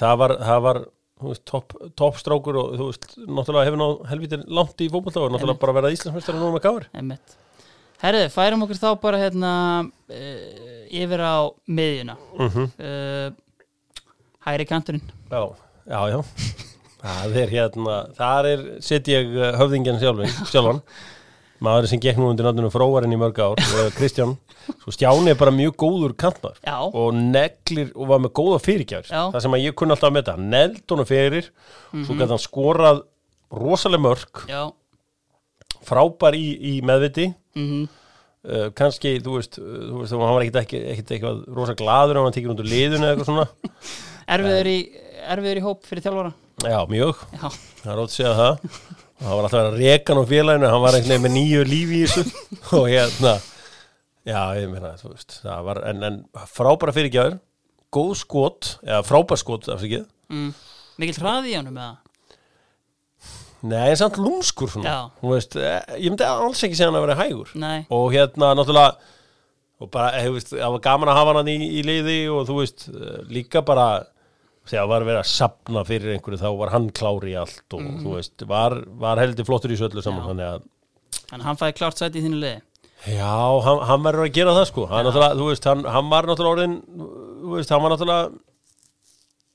[0.00, 0.80] það var, það var
[1.20, 5.32] þú veist, topp top og þú veist, náttúrulega hefur náð helvítið langt í fótbolta og
[5.34, 5.62] náttúrulega Einmitt.
[5.64, 7.36] bara verið Íslandsmeistari nú með gáður Einmitt.
[8.00, 9.52] Herðu, færum okkur þá bara hérna
[9.84, 11.36] uh, yfir á
[11.68, 12.16] miðjuna.
[12.38, 13.30] Mm uh,
[14.40, 15.04] Hæri kanturinn.
[15.28, 15.42] Já,
[15.84, 16.20] já, já.
[17.00, 20.80] Það er hérna, þar er sitt ég uh, höfðingjan sjálfin, sjálfan
[21.64, 24.34] maður sem gekk nú undir náttúrulega fróarinn í mörg ár uh, Kristján,
[24.82, 29.12] svo Stjáni er bara mjög góður kantmaður Já, og neglir og var með góða fyrirgjafir
[29.12, 29.22] Já.
[29.34, 31.50] það sem að ég kunni alltaf metta, hann neld honum fyrir
[31.92, 33.04] svo gæti hann skorað
[33.50, 34.62] rosalega mörg, já.
[35.80, 37.30] Frábær í, í meðviti.
[37.56, 37.88] Mm
[38.46, 42.36] uh, kannski, þú veist, uh, þú veist, hann var ekkit eitthvað rosa gladur ef hann
[42.36, 43.46] tekið út úr liðinu eða eitthvað svona.
[44.30, 44.78] Erfiður í,
[45.34, 46.32] erfiður í hóp fyrir þjálfara.
[46.60, 47.46] Já, mjög, Já,
[47.80, 48.66] það er ótt að segja það
[49.20, 51.64] og það var alltaf að vera rekan á félaginu hann var einhvern veginn með nýju
[51.68, 52.44] lífi í þessu.
[52.80, 53.34] Og hérna
[54.24, 57.38] já, ég meina, þú veist, það var en, en frábæra fyrirgjafir
[57.94, 60.50] góð skot, eða frábær skot afsakið, mm.
[61.00, 61.96] Mikil hraði í honum eða?
[63.60, 67.06] nei, en samt lúmskur svona, þú veist, eh, ég myndi alls ekki segja hann að
[67.08, 67.50] vera hægur.
[67.60, 68.94] Nei, og hérna, náttúrulega
[69.80, 72.46] og bara, eh, þú veist, það var gaman að hafa hann í, í liði og
[72.48, 74.06] þú veist, eh, líka bara
[74.68, 78.16] þegar var verið að sapna fyrir einhverju þá var hann klári í allt og þú
[78.16, 80.66] veist, var, var heldur flottur í þessu öllu saman, þannig að
[81.30, 82.60] þannig að hann fæði klárt sæti í þínu liði.
[83.08, 83.32] Já,
[83.64, 84.82] hann, hann verður að gera það sko.
[84.90, 86.74] Hann, hann, hann var náttúrulega orðin
[87.54, 88.26] veist, hann var náttúrulega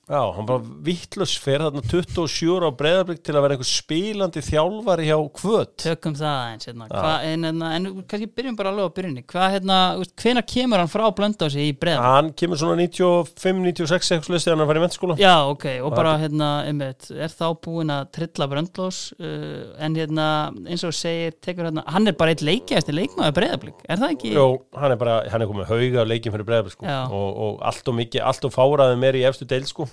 [0.05, 4.41] já, hann var vittlös fyrir þarna 27 ára á breyðarblik til að vera einhver spilandi
[4.45, 6.87] þjálfari hjá kvöt Tökum það eins hérna.
[6.91, 9.23] Hva, en, en, en kannski byrjum bara alveg á byrjunni.
[9.31, 9.77] Hvað, hérna,
[10.21, 12.05] hvena kemur hann frá blöndási í breðan?
[12.05, 16.15] hann kemur svona 95-96 eitthvað listið hann að fara í mennskóla Já, ok, og bara
[16.21, 20.27] hérna, einmitt, er þá búinn að trilla bröndlós uh, en hérna,
[20.69, 24.35] eins og segir, tekur hérna, hann er bara eitt leikjæsti leikmaður breyðablík, er það ekki?
[24.37, 24.45] Jó,
[24.77, 25.71] hann er bara, hann er komið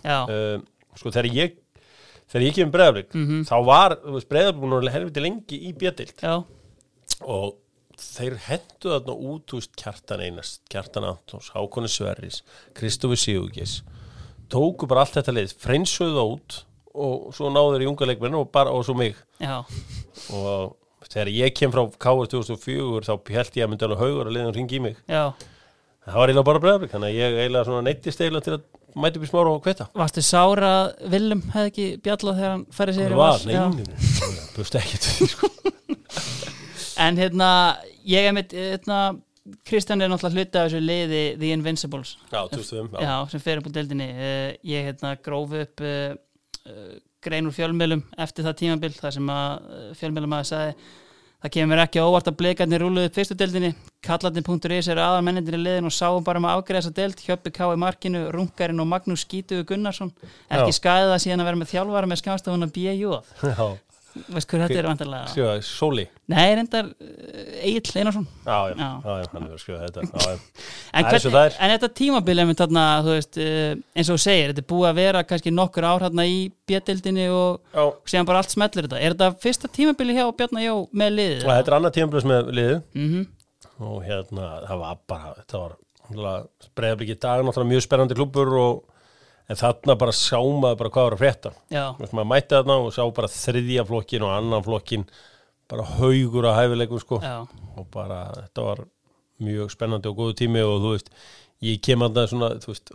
[0.05, 0.61] uh,
[0.99, 1.57] sko þegar ég
[2.33, 3.43] þegar ég kemur breyðarblik Mhm.
[3.49, 3.97] þá var,
[4.73, 6.35] nú helviti lengi í bjödild Já,
[7.23, 7.57] og
[8.03, 12.43] þeir hendu þarna út veist, Kjartan Einars, Kjartan Antons Hákonni Sverris,
[12.75, 13.83] Kristofi Sigurgis
[14.53, 16.63] tóku bara allt þetta leið freinsuðu út
[16.93, 19.15] og svo náðu þeir í unga leikmenn og, bara, og svo mig.
[19.41, 19.63] Já,
[20.37, 20.77] og
[21.09, 24.55] þegar ég kem frá KS 2004 þá held ég að myndi alveg haugur að leiðan
[24.59, 24.99] ringi í mig.
[25.09, 25.23] Já.
[26.05, 28.63] Það var eiginlega bara bregðarblik þannig að ég eiginlega neittist eiginlega til að
[28.99, 32.65] mæta upp í smára og hveta Varstu sára að Willum hefði ekki bjallað þegar hann
[32.77, 33.53] færi sér í það var, Val?
[33.55, 33.63] Já.
[33.73, 35.53] neyninu, búst ekki til því sko
[37.03, 37.49] En hérna,
[38.07, 38.99] ég er mitt, hérna,
[39.67, 43.15] Kristján er náttúrulega hluti af þessu liði The Invincibles já, 2005, já.
[43.33, 46.13] sem fer upp á deildinni uh, ég hérna grófi upp uh,
[46.69, 50.77] uh, grein úr fjölmjölum eftir það tímabil þar sem að fjölmjölum að sagði
[51.43, 53.73] það kemur ekki óvart að blikarnir rúluðu fyrstu deildinni
[54.07, 57.53] kallarnir.is eru aðal mennindir í liðin og sáum bara um að afgreða þessa deild Hjöppi
[57.55, 57.71] K.
[57.75, 60.13] í markinu, Rungarinn og Magnús Skítuðu Gunnarsson
[60.49, 60.79] ekki Já.
[60.81, 63.25] skæðið að síðan að vera með þjálfara með skamstafuna B.J.
[64.13, 66.05] já, veist hver þetta er vantarlega sjá, sóli.
[66.33, 66.89] Nei, reyndar
[67.63, 68.27] Egil Einarsson.
[68.47, 68.89] Já, já, Já.
[69.05, 70.05] já, já, hann er að skrifa þetta.
[70.07, 70.39] Já, já.
[70.93, 71.57] En, Það er hvern, það er.
[71.67, 74.89] en þetta tímabilið með þarna, þú veist, uh, eins og þú segir, þetta er búið
[74.93, 78.89] að vera kannski nokkur ár hérna í bjöldildinni og, Já, og síðan bara allt smellur
[78.89, 79.01] þetta.
[79.03, 81.47] Er þetta fyrsta tímabilið hjá Bjarnar Jó með liðið?
[81.47, 83.23] og þetta er annað tímablöðs með liðu mm
[83.83, 85.73] og hérna, það var bara þetta var
[86.77, 88.83] breiðabliki dag náttúrulega mjög spennandi klubur og
[89.51, 91.53] en þarna bara sá maður bara hvað var að frétta.
[91.99, 95.07] Veist, maður mætti þarna og sá bara þriðja flokkin og annan flokkin
[95.73, 97.21] bara haugur að hæfileikum sko.
[97.25, 97.39] Já,
[97.77, 98.85] og bara þetta var
[99.43, 101.09] mjög spennandi og góðu tími og þú veist
[101.63, 102.93] ég kem að það svona, þú veist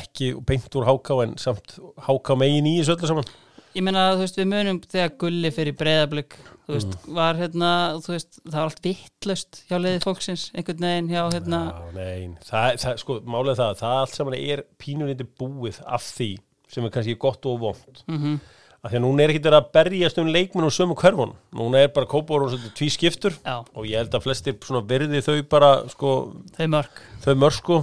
[0.00, 3.32] ekki beint úr háká en samt háká megin í þessu öllu saman
[3.74, 7.14] ég meina, þú veist, við munum þegar Gulli fyrir breyðablик, þú veist, Mm.
[7.18, 7.70] var hérna,
[8.04, 11.60] þú veist, það var allt vittlust hjá liðið fólksins, einhvern veginn hjá hérna,
[11.94, 16.30] nein, það, það, sko, er það, það allt saman er pínulítið búið af því
[16.68, 18.38] sem er kannski gott og vond mm
[18.84, 21.80] af því að núna er ekki verið að berjast um leikmenn og sömu hverfun, núna
[21.80, 25.22] er bara kópar og svona tví skiptur Já, og ég held að flestir svona verði
[25.24, 26.10] þau bara sko,
[26.58, 27.78] þau mörg þau mörg sko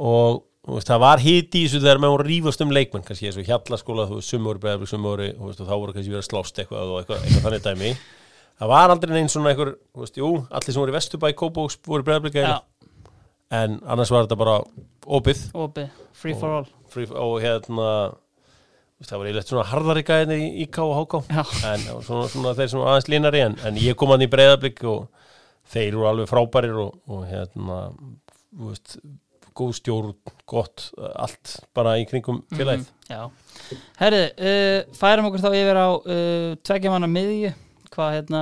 [0.00, 4.06] og veist, það var hiti í þessu þegar maður rífast um leikmenn kannski og hjallaskóla,
[4.10, 7.24] þú veist, sumur bregðar sumur, og þá voru kannski verið að slást eitthvað og eitthvað,
[7.26, 7.92] eitthvað þannig dæmi.
[8.62, 11.78] Það var aldrei neinn svona einhver, þú veist, jú allir sem voru í Vesturbæ, Kópóks
[11.88, 12.54] voru bregðarblika Já,
[13.58, 14.58] en annars var þetta bara
[15.18, 15.40] opið.
[15.64, 16.68] Opið, free for all.
[16.92, 21.42] Og hérna þú veist, það var eiginlega svona harðari gæðinni í IK og HK Já,
[21.72, 24.84] en svona, svona þeir sem var aðeins línari en, en ég kom hann í breyðablík
[24.92, 25.08] og
[25.72, 28.96] þeir eru alveg frábærir og, og hérna þú veist,
[29.58, 30.12] góð stjórn
[30.48, 32.86] gott, allt bara í kringum félagið.
[32.86, 37.52] Mhm, Já, herri, uh, færum okkur þá yfir á uh, tveggja manna miðju.
[37.92, 38.40] Hvað hérna,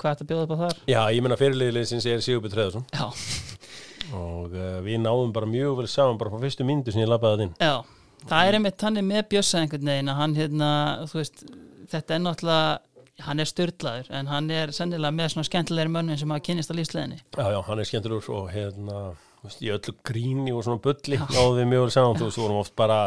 [0.00, 0.82] hvað ætti að bjóða upp á þar?
[0.90, 2.86] Já, ég menna fyrirliðið sem er Sigurbjörn Treðarsson
[4.16, 7.36] og uh, við náðum bara mjög vel saman bara frá fyrstu myndu sem ég labbaði
[7.36, 7.52] það inn.
[7.62, 10.70] Já, það er einmitt hann er með bjössa einhvern veginn að hann hérna,
[11.12, 11.44] þú veist,
[11.92, 12.78] þetta er náttúrulega
[13.26, 16.74] hann er styrlaður en hann er sennilega með svona skemmtilegri mönnum sem hafa kynist á
[16.78, 19.00] lífsleðinni Já, já, hann er skemmtilegur og hérna,
[19.48, 22.60] veist, í öllu gríni og svona bulli náðum við mjög vel saman, þú veist, vorum
[22.60, 23.00] oft bara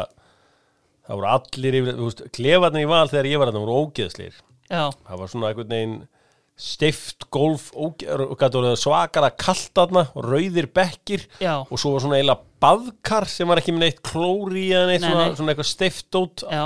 [1.04, 4.42] það voru allir yfir, þú veist, klefarnir í val þegar ég var þarna voru ógeðslir
[4.70, 5.96] Já, það var svona einhvern veginn
[6.54, 7.72] stift golf
[8.78, 13.74] svakara kalt aðna rauðir bekkir já, og svo var svona eiginlega baðkar sem var ekki
[13.74, 15.38] með neitt klóri eða neitt Nei, svona, nei.
[15.40, 16.62] svona eitthvað stift út já.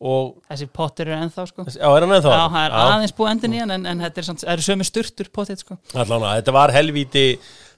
[0.00, 1.66] og, þessi pottir eru ennþá sko.
[1.68, 2.32] Já, er hann ennþá?
[2.32, 4.88] Já, það er aðeins búið endin í hann en, en þetta er, samt, er sömu
[4.88, 5.78] sturtur potið sko.
[5.92, 7.26] Allána, þetta var helvíti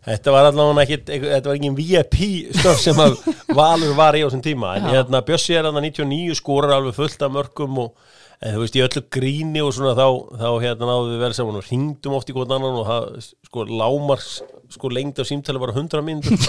[0.08, 2.18] þetta var allavega ekki þetta var ekki VIP
[2.58, 3.18] stöf sem að
[3.56, 4.76] Valur var í á þessum tíma.
[4.78, 8.78] En hérna Bjössi er hann 99 skorar alveg fullt af mörgum og en þú veist
[8.78, 10.06] í öllu gríni og svona þá,
[10.38, 13.08] þá hérna náðu við verið saman og hringdum oft í hvort annan og það
[13.48, 14.28] sko lámars
[14.70, 16.38] sko lengd af símtali var 100 mínútur.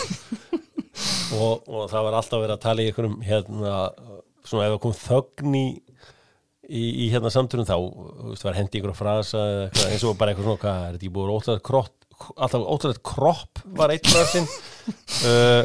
[1.30, 3.74] Og, og það var alltaf verið að tala í einhverjum hérna
[4.50, 5.62] svona ef það kom þögn í
[6.70, 10.18] í, í hérna samtunum þá þú veist, var hendi einhverja frasa eða eitthvað, eins og
[10.20, 11.96] bara eitthvað svona, hvað er þetta ekki búið ótrúlega krott
[12.36, 14.48] alltaf ótrúlega kropp var eitt frasin
[15.28, 15.64] uh,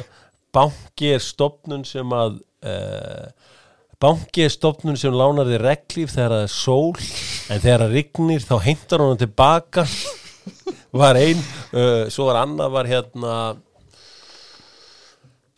[0.55, 3.29] banki er stopnun sem að uh,
[4.03, 8.45] banki er stopnun sem lánar þið reglíf þegar það er sól en þegar það rignir
[8.45, 9.87] þá heimtar hún tilbaka.
[10.95, 11.40] Var ein
[11.75, 13.37] uh, svo var annað var hérna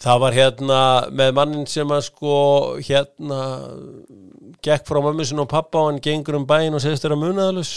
[0.07, 0.81] það var hérna
[1.19, 2.37] með mannin sem að sko
[2.85, 3.41] hérna
[4.65, 7.73] gekk frá mömmu sinni og pappa og hann gengur um bæinn og segist þeirra munaðalus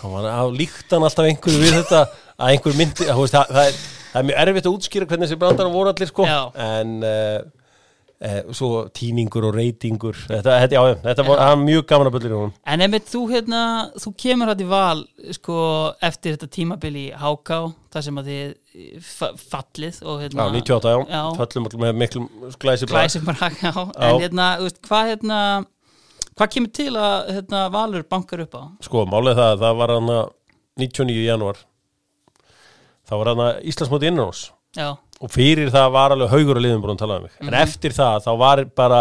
[0.00, 2.02] hann var að líkt hann alltaf einhverju við þetta
[2.38, 5.28] að einhver myndi að, veist, það, það, er, það er mjög erfitt að útskýra hvernig
[5.28, 6.38] þessi brandarar voru allir sko Já.
[6.64, 7.42] en uh,
[8.24, 12.16] uh, svo tíningur og reytingur þetta, þetta, já, þetta var, það var mjög gaman að
[12.16, 13.60] byrja í honum En einmitt þú hérna,
[14.02, 15.04] þú kemur hætti val
[15.38, 15.58] sko
[16.10, 17.60] eftir þetta tímabil í Háká,
[17.94, 21.22] það sem að þið fa- fallið og Já, hérna 98, já, Já.
[21.44, 22.26] alltaf með miklum
[22.58, 23.04] glæsi brag.
[23.04, 23.72] Glæsir bara, já,
[24.08, 25.38] en hérna, veist, hvað hérna
[26.34, 28.62] hvað kemur til að hérna, Valur bankar upp á?
[28.82, 30.10] Sko, málið það, það var hann
[30.82, 31.22] 99.
[31.28, 31.60] janúar
[33.08, 34.46] það var hann Íslandsmóti innrás.
[34.74, 34.88] Já,
[35.22, 37.36] og fyrir það var alveg haugur að liðin búin að tala um mig.
[37.44, 39.00] En eftir það, þá var bara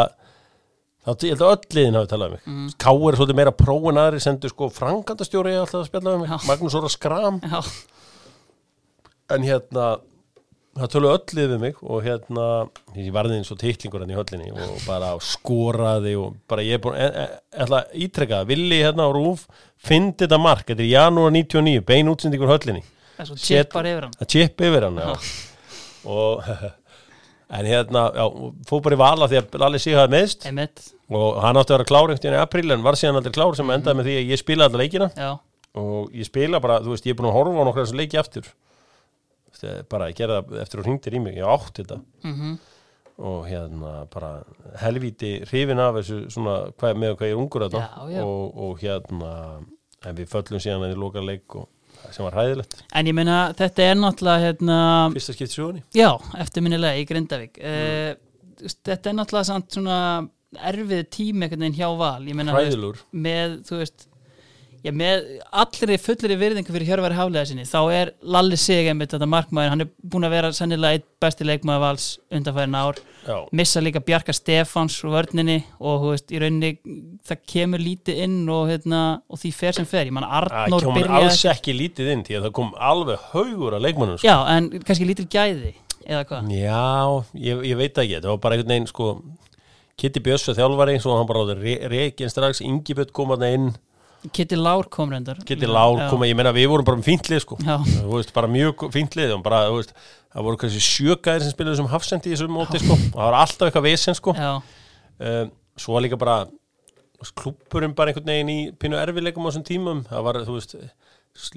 [1.03, 2.45] þá, ég held að öll liðin hafi talað um mig.
[2.47, 2.71] Mm.
[2.85, 6.33] Ká er svolítið meira pró en aðri sendu sko frangandastjóri alltaf að spjalla um mig.
[6.33, 6.47] Já.
[6.51, 7.59] Magnús Óra Skram já,
[9.33, 9.87] en hérna
[10.73, 12.45] það tölu öll lið við mig og hérna
[12.97, 16.81] ég varði eins og titlingur hann í höllinni og bara skoraði og bara ég er
[16.81, 17.27] búin e, e,
[17.61, 19.45] að ítrekka það, villi hérna á rúf
[19.77, 22.81] fyndi þetta mark, þetta er janúar 99 bein útsendingur höllinni
[23.23, 24.15] það er svo Set- chip bara yfir hann.
[24.19, 25.13] að chip yfir hann já.
[26.05, 26.49] og
[27.57, 28.25] en hérna, já,
[28.69, 30.47] fór bara í vala því að Lalli sig hafi meðst
[31.13, 33.55] og hann átti að vera klár einhvern veginn í apríl en var síðan aldrei klár
[33.59, 35.09] sem endaði með því að ég spila alla leikina.
[35.13, 35.31] Já,
[35.77, 38.17] og ég spila bara, þú veist, ég er búin að horfa á nokkra þessu leiki
[38.21, 38.47] aftur.
[39.63, 41.99] Ég bara, ég gerði það eftir að hringtir í mig, ég átti þetta.
[42.25, 42.55] Mhm.
[43.29, 44.31] Og hérna bara
[44.81, 47.83] helvíti hrifin af þessu svona hvað, með hvað ég er ungur þetta
[48.25, 49.33] og, og hérna
[50.09, 51.69] en við föllum síðan að ég loka leik og
[52.11, 54.77] sem var hæðilegt, En ég meina, þetta er náttúrulega hérna,
[55.15, 56.09] fyrsta skipt sjóni já,
[56.43, 57.59] eftirminnilega í Grindavík.
[57.61, 58.13] Mm.
[58.13, 58.31] uh,
[58.63, 59.99] Þetta er náttúrulega samt svona
[60.69, 62.23] erfið tími einhvern veginn hjá val.
[62.37, 64.07] Meina, veist, með, þú veist
[64.83, 65.21] Já, með
[65.55, 69.83] allri fullri virðingu fyrir Hjörvar Hálega sinni, þá er Lalli Sig einmitt þetta markmaður, hann
[69.85, 72.99] er búin að vera sennilega eitt besti leikmaður vals undanfærin ár.
[73.23, 76.71] Já, missa líka Bjarka Stefáns úr vörninni og þú veist, í rauninni
[77.23, 80.83] það kemur lítið inn og, hérna, og því fer sem fer, ég man það Arnór
[80.83, 84.27] kemur byrjaði alls ekki lítið inn því að það kom alveg haugur að leikmannum sko.
[84.27, 85.71] Já, en kannski lítil gæði
[86.03, 86.51] eða hvað?
[86.59, 86.83] Já,
[87.47, 89.09] ég, ég veit ekki, þetta var bara einhvern veginn sko,
[89.95, 92.63] Kitty Björns var þjálfari svo hann bara áður reygin strax.
[92.65, 93.67] Ingibjörn kom að inn,
[94.31, 95.39] Kitty Lár kom reyndar.
[95.43, 97.57] Kitty Lár kom ég meina við vorum bara með fíntlið sko.
[98.07, 99.91] Veist, bara mjög fíntlið bara, veist,
[100.31, 103.67] það voru kannski sjögæðir sem spilaði sem hafsendi í þessum móti sko, það var alltaf
[103.67, 104.35] eitthvað vesen sko.
[105.19, 106.43] Um, svo líka bara
[107.39, 110.03] klúppurinn bara einhvern veginn í pínu erfileikum á þessum tímum.
[110.09, 110.75] Það var, þú veist,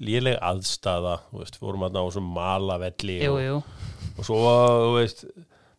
[0.01, 3.67] léleg aðstæða þú veist, fórum að ná þessum malavelli og,
[4.17, 5.27] og svo, þú veist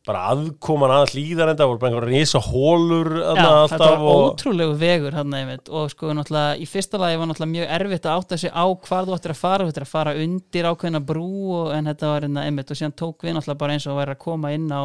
[0.07, 4.75] bara aðkoman að hlýðar enda voru bara einhverja risa hólur Já, þetta var og, ótrúlegu
[4.79, 5.67] vegur hann einmitt.
[5.67, 9.07] Og sko náttúrulega í fyrsta lagi var náttúrulega mjög erfitt að átta sig á hvar
[9.07, 12.27] þú ættir að fara, þú ættir að fara undir ákveðna brú og, en þetta var
[12.27, 14.83] hérna einmitt og síðan tók við náttúrulega bara eins og væri að koma inn á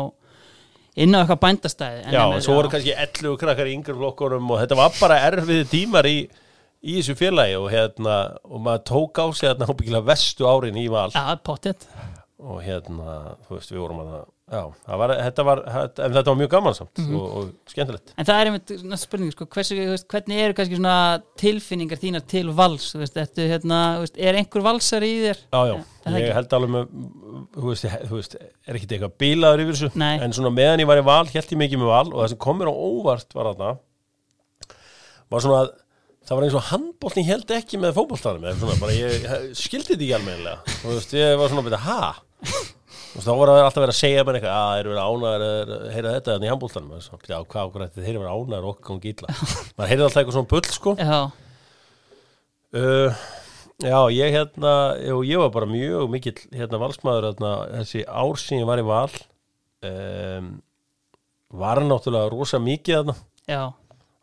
[1.02, 2.00] inn á eitthvað bændastæði.
[2.06, 5.20] En já, einmitt, svo voru kannski 11 krakkar í yngri flokkurum og þetta var bara
[5.30, 6.16] erfiði tímar í,
[6.82, 10.88] í þessu félagi og hérna og maður tók á sig hérna hópingilega vestu árin í
[10.92, 11.08] val.
[11.46, 11.86] Pottet
[12.42, 14.12] og hérna, þú veist, við vorum að
[14.52, 14.60] já,
[15.00, 17.14] var, þetta var, þetta, en þetta var mjög gaman samt Mhm.
[17.16, 20.78] og, og skemmtilegt En það er einmitt næsta spurning, sko, hversu, veist, hvernig eru kannski
[20.80, 20.96] svona
[21.40, 25.42] tilfinningar þínar til vals, þú veist, ertu, hérna, veist, er einhver valsar í þér?
[25.54, 26.90] Já, já, það ég held alveg með
[27.56, 30.16] þú veist, þú veist, er ekki eitthvað bílaður yfir þessu, Nei.
[30.18, 32.42] en svona meðan ég var í val held ég mikið með val og það sem
[32.46, 33.70] kom mér á óvart var þarna
[35.32, 35.70] var svona að
[36.22, 37.96] það var eins og handbóltin held ekki með
[38.82, 39.24] bara ég
[39.58, 40.18] skildi þetta ekki
[40.84, 42.12] veist, ég var svona að byrja, ha?
[43.12, 45.86] Og þá voru það alltaf verið að segja mér eitthvað, að eru verið ánæður að
[45.94, 49.00] heyra þetta þannig í handbóltanum, já, hvað okkur ætti þeir eru verið ánæður og okkur
[49.04, 49.36] gíla
[49.76, 50.96] maður heyrði alltaf eitthvað svona bull, sko.
[50.98, 51.20] Já,
[52.72, 53.12] Uh,
[53.84, 54.70] já, ég hérna
[55.04, 57.50] jú, ég var bara mjög mikill hérna valsmaður hérna,
[57.82, 59.10] þessi ár sem ég var í val.
[59.84, 60.46] Um,
[61.52, 63.16] var náttúrulega rosa mikið þarna.
[63.44, 63.60] Já,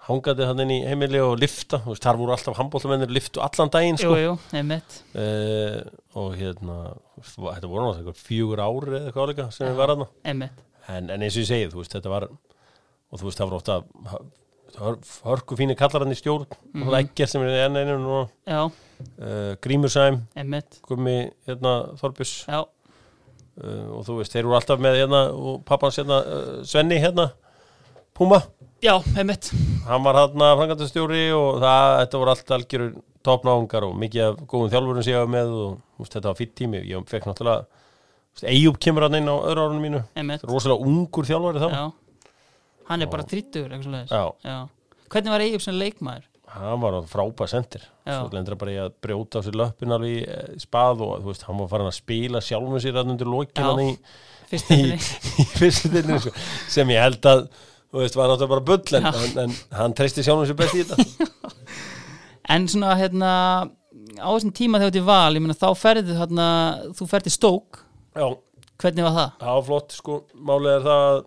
[0.10, 4.00] hangandi hann inn í heimili og lifta veist, þar voru alltaf handbóltamennir liftu allan daginn
[4.00, 4.18] jú, sko.
[4.20, 4.98] jú, einmitt.
[5.14, 5.80] Uh,
[6.20, 6.80] og hérna
[7.20, 10.10] þetta voru náttúrulega fjögur ári eða eitthvað áleika sem ég var þarna.
[10.32, 13.52] Einmitt, en, en eins og ég segi, þú veist, þetta var og þú veist, það
[13.52, 13.80] voru ofta
[14.80, 16.48] hör, hörku fíni kallar hann í stjórn.
[16.74, 17.00] Mm -hmm.
[17.00, 18.20] ekkert sem er enn einu
[18.50, 20.22] uh, Grímursæm,
[20.88, 22.64] Gummi hérna, Þorbjus Já,
[23.64, 27.32] uh, og þú veist, þeir eru alltaf með hérna, og pappans hérna, uh, Svenni hérna,
[28.20, 28.42] Puma?
[28.84, 29.48] Já, einmitt.
[29.88, 32.90] Hann var hérna frangandastjóri og það, þetta voru allt algjörur
[33.24, 36.52] topnáungar og mikið af góðum þjálfurum sem ég var með og veist, þetta var fýtt
[36.60, 36.82] tími.
[36.88, 37.86] Ég fekk náttúrulega,
[38.52, 41.86] Eyjúb kemur hann inn á öðru árunum mínu, Einmitt, rosalega ungur þjálfari þá já.
[42.90, 44.12] Hann er bara þrítugur, eitthvað svoleiðis.
[44.12, 44.52] Já.
[44.52, 45.08] já.
[45.16, 46.28] Hvernig var Egil sem leikmaður?
[46.50, 47.84] hann var frábær sendir.
[48.04, 48.16] Já.
[48.18, 51.44] svo lendur bara í að brjóta á sér löppin alveg í eh, spað og veist,
[51.46, 53.68] hann var farin að spila sjálfum sér hann undir lokin Já.
[53.70, 53.92] hann í,
[54.74, 54.80] í,
[55.44, 56.34] í fyrstu dildinni, sko,
[56.74, 57.44] sem ég held að
[57.90, 59.24] þú veist, var náttúrulega bara bull en, Já.
[59.26, 61.30] en, en hann treysti sjálfum sér best í þetta.
[62.50, 63.32] En svona, hérna
[64.18, 66.46] á þessum tíma þegar ert í val, ég meina þá ferðu hérna,
[66.98, 67.84] þú ferði stók
[68.18, 68.26] já,
[68.80, 69.34] Hvernig var það?
[69.44, 70.16] það var flott sko,
[70.50, 71.20] málið er það að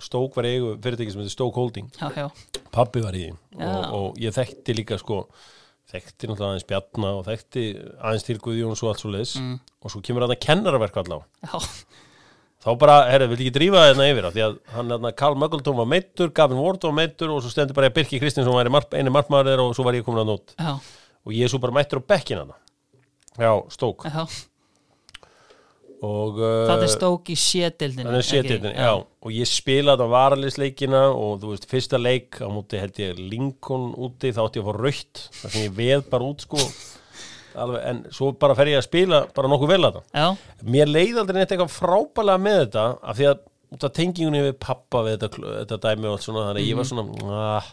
[0.00, 1.90] Stók var eigu fyrirtæki sem heitir Stók Holding.
[2.00, 3.66] Já, já, Pappi var í því Já.
[3.68, 5.18] og, og ég þekkti líka sko
[5.92, 7.64] þekkti náttúrulega aðeins Bjarna og þekkti
[8.00, 9.58] aðeins til Guðjón og allt svo leis Mm.
[9.84, 11.60] og svo kemur að kennaraverk allavega já,
[12.60, 15.78] þá bara, herra, vil ekki drífa þetta yfir af því að hann, hérna, Karl Möggleton
[15.78, 18.92] var meittur Gavin Ward var meittur og svo stendur bara að Birki Kristinsson var marp,
[18.92, 21.78] eini markmaður og svo var ég komin að nót já, og ég er svo bara
[21.80, 22.54] meittur á bekkin hann
[23.40, 24.24] já, Stók já.
[26.00, 28.92] Og uh, Það er stók í sétildinu Þannig að sétildin, já.
[29.20, 33.90] Og ég spilaði á varalisleikina og þú veist, fyrsta leik á móti held ég Lincoln
[34.00, 36.62] úti, þá átti ég að fá raukt þar sem ég veð bara út sko
[37.54, 40.04] Alveg, en svo bara fer ég að spila bara nokkuð vel að það.
[40.76, 44.56] Mér leiði aldrei neitt eitthvað frábælega með þetta af því að út af tengingunni við
[44.58, 47.68] pappa við þetta, þetta dæmi og allt svona þannig að ég var svona ah,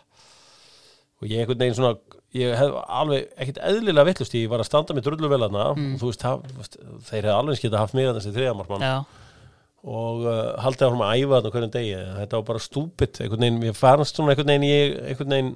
[1.17, 1.93] og ég einhvern veginn svona
[2.37, 6.01] ég hef alveg ekkert eðlilega vittlust ég var að standa með drullu vel aðna og
[6.01, 6.43] þú veist, það,
[7.07, 8.83] þeir hefði alveg skita haft mig að þessi þriðamarkmann
[9.87, 11.97] og uh, haldið áfram að æfa þetta á hverjum degi.
[12.17, 15.51] Þetta var bara stúpid, einhvern veginn ég fannst svona einhvern veginn, ég, einhvern veginn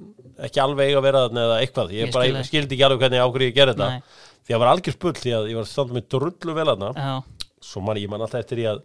[0.46, 1.92] ekki alveg að vera þarna eða eitthvað.
[1.96, 2.50] Ég, Ég bara, skil ég þig.
[2.52, 3.90] skildi ekki alveg hvernig ákveði ég gerði þetta.
[3.92, 4.30] Nei.
[4.46, 7.12] því að var algjör spull því að ég var að standa með drullu vel aðna
[7.62, 8.80] svo man ég man alltaf eftir í að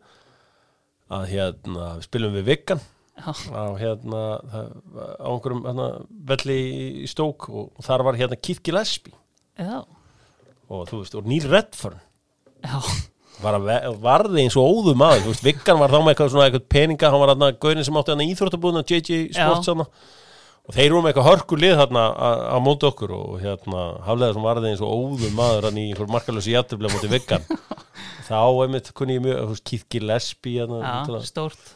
[1.17, 2.82] að hérna, við spilum við vikkan
[3.17, 5.86] á hérna á einhverjum hérna,
[6.30, 6.58] velli
[7.02, 9.15] í stók og, og þar var hérna Keith Gillespie.
[9.58, 9.80] Já,
[10.69, 11.97] og þú veist, og Neil Redfern.
[12.62, 12.78] Já,
[13.41, 13.58] var
[14.02, 17.12] varði eins og óðu maður þú veist, Viggan var þá með eitthvað svona eitthvað peninga
[17.13, 19.84] hann var hann að gaurin sem átti hann íþróttabúðuna JJ Sports hann
[20.67, 24.36] og þeir eru með eitthvað hörku lið þarna að að móti okkur og hérna haflega
[24.36, 27.45] sem varði eins og óðu maður hann í einhver markalösi jættubli á móti Viggan.
[28.28, 31.71] Þá einmitt kunni ég mjög þú veist, Keith Gillespie já, stórt.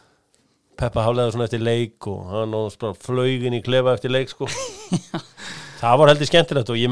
[0.81, 4.49] Peppa haflega svona eftir leik og hann og flögin í klefa eftir leik sko.
[5.81, 6.91] Það var heldur skemmtilegt og ég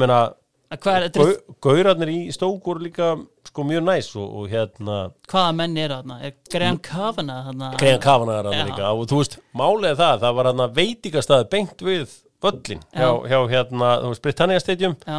[0.78, 1.28] gau,
[1.62, 3.12] gaurarnir í stók voru líka
[3.50, 4.96] sko mjög næs og, og hérna
[5.30, 6.18] Hvaða menn eru þarna?
[6.26, 7.70] Er Graham Kavanagh þarna?
[7.80, 8.50] Greiðan Kavanar Já.
[8.54, 12.84] hann líka og þú veist, er það, það var hann að veitingastæði beint við völlin
[12.94, 13.10] hjá, Já.
[13.32, 15.18] hjá hérna, þú veist, Britannia Stadium Já,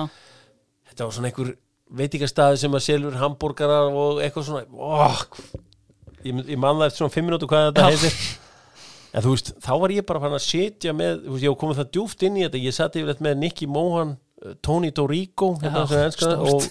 [0.91, 1.51] þetta var svona einhver
[2.01, 5.25] veitingastæði sem að selur hambúrgarar og eitthvað svona oh,
[6.23, 8.19] ég, ég man það eftir svona fimm minútu hvað þetta heitir
[9.11, 11.95] en þú veist, þá var ég bara að setja með, þú veist, ég komið það
[11.97, 14.15] djúft inn í þetta ég satt yfirleitt með Nicky Mohan
[14.65, 16.65] Tony Dorigo hérna Já, enska, og,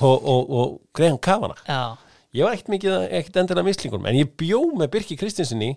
[0.00, 1.96] og, og, og Graham Kavanagh Já,
[2.36, 5.72] ég var ekkert mikið, ekkert endilega mislingunum en ég bjó með Birki Kristinsinni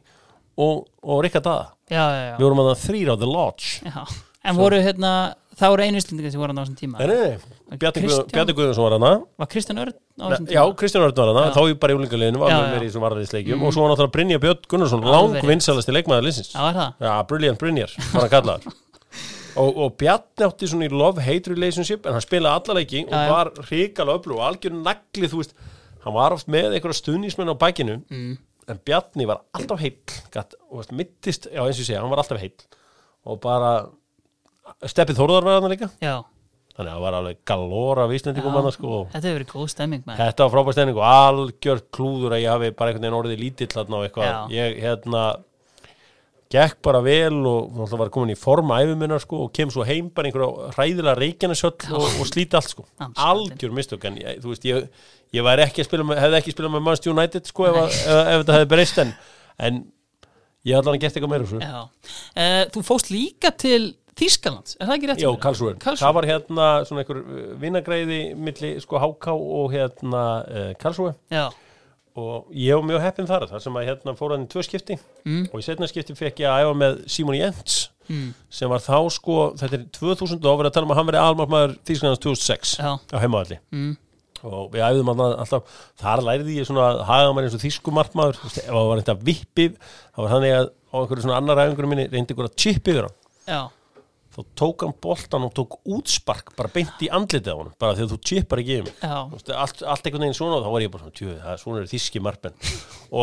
[0.57, 2.37] og, og Rikka Dada já, já, já.
[2.39, 4.23] við vorum að það þrýra á The Lodge já.
[4.47, 5.11] En voru hérna,
[5.59, 8.85] þá voru einu íslendingar sem voru hann á þessum tíma nei, nei, nei, Bjarni Guðjónsson
[8.87, 9.11] var hana
[9.43, 10.75] Var Kristján Örn á þessum Já, tíma?
[10.81, 11.53] Kristján Örn var hana, Já.
[11.55, 12.59] þá ég bara í var Já, með já.
[12.73, 15.47] mér í þessum varðarliðsleikjum og svo var náttúrulega Brynja Björn Gunnarsson lang Alveg.
[15.51, 17.07] vinsalasti leikmaður liðsins Já, er það?
[17.07, 18.69] Já, Brilliant Brynjar, var hann kallaður
[19.61, 23.27] og, og Bjarni átti svona í love-hate relationship en hann spilaði alla leiki og Já,
[23.31, 25.55] var hrikalega öflug og algjör nagli, þú veist
[26.05, 28.37] hann var oft með einhverja stuðnismenn á bækinu Mm.
[28.67, 29.99] en Bjarni var alltaf heill
[30.31, 32.57] gat, og mittist, já eins og ég segja, hann var alltaf heill.
[33.27, 33.87] Og bara
[34.83, 35.87] Steppið Þórðar var hann líka.
[36.03, 36.17] Já,
[36.75, 38.05] þannig að það var alveg galóra
[38.51, 38.61] Já.
[38.61, 38.89] hann sko.
[38.97, 42.43] Og þetta hefur verið góð stemming með Þetta var frábæð stending og algjört klúður að
[42.43, 44.05] ég hafi bara einhvern veginn orðið lítill og
[44.83, 45.23] hérna
[46.53, 50.09] gekk bara vel og náttúrulega var komin í form æfuminnar sko og kem svo heim
[50.15, 52.87] bara einhverja hræðilega reykjanasöll og, og slíti allt sko.
[53.19, 54.87] Algjör mistök en ég, þú veist ég,
[55.35, 58.01] ég væri ekki að spila með, hefði ekki spilað með Manchester United sko ef, ef,
[58.07, 59.13] ef þetta hefði breyst en,
[59.67, 59.85] en
[60.67, 61.63] ég hafði allan gert eitthvað meira.
[61.67, 65.23] Já, uh, þú fóst líka til Þýskalands, er það ekki rétt?
[65.43, 65.73] Karlsruhe.
[65.77, 66.01] Karlsruhe.
[66.01, 71.51] Það var hérna svona einhver uh, vinagreiði milli sko HK og hérna uh, Karlsruhe Já,
[72.17, 74.97] og ég var mjög heppinn þar þar sem að hérna fór hann í tvö skipti
[75.27, 75.45] Mm.
[75.51, 78.33] og í setna skipti fekk ég að æfa með Simon Jens mm.
[78.49, 81.25] sem var þá sko, þetta er 2000 og verið að tala um að hann verið
[81.25, 83.93] almarmaður Þýsklands 2006 já, á heimavalli mm.
[84.47, 87.65] og við æfðum hann alltaf þar lærði ég svona að haga maður eins og
[88.43, 91.89] veist, ef það var eitthvað vippi þá var þannig að á einhverju svona annar æfingur
[91.91, 93.61] minni reyndi að chip yfir hann já,
[94.37, 98.11] þá tók hann boltan og tók útspark bara beint í andlitið á hann bara að
[98.13, 101.15] þú chipar ekki veist, allt, allt einhvern veginn svona og þá var ég bara svona,
[101.17, 102.67] tjöð, það er svona er þíski marpenn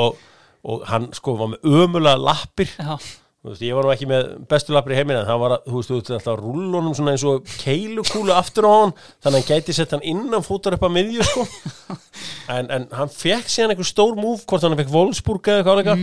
[0.00, 0.24] og,
[0.66, 2.74] og hann sko var með ömulega lappir.
[2.74, 2.98] Já,
[3.46, 5.92] veist, ég var nú ekki með bestu lappir í heiminn en það var, þú veist,
[5.92, 9.78] þú veist, alltaf rullunum svona eins og keilukúlu aftur á hann þannig að hann gæti
[9.78, 11.46] sett hann innan fótar upp að miðju sko.
[12.52, 15.94] En, en hann fekk síðan einhver stór múf hvort hann fekk Wolfsburg eða eitthvað áleika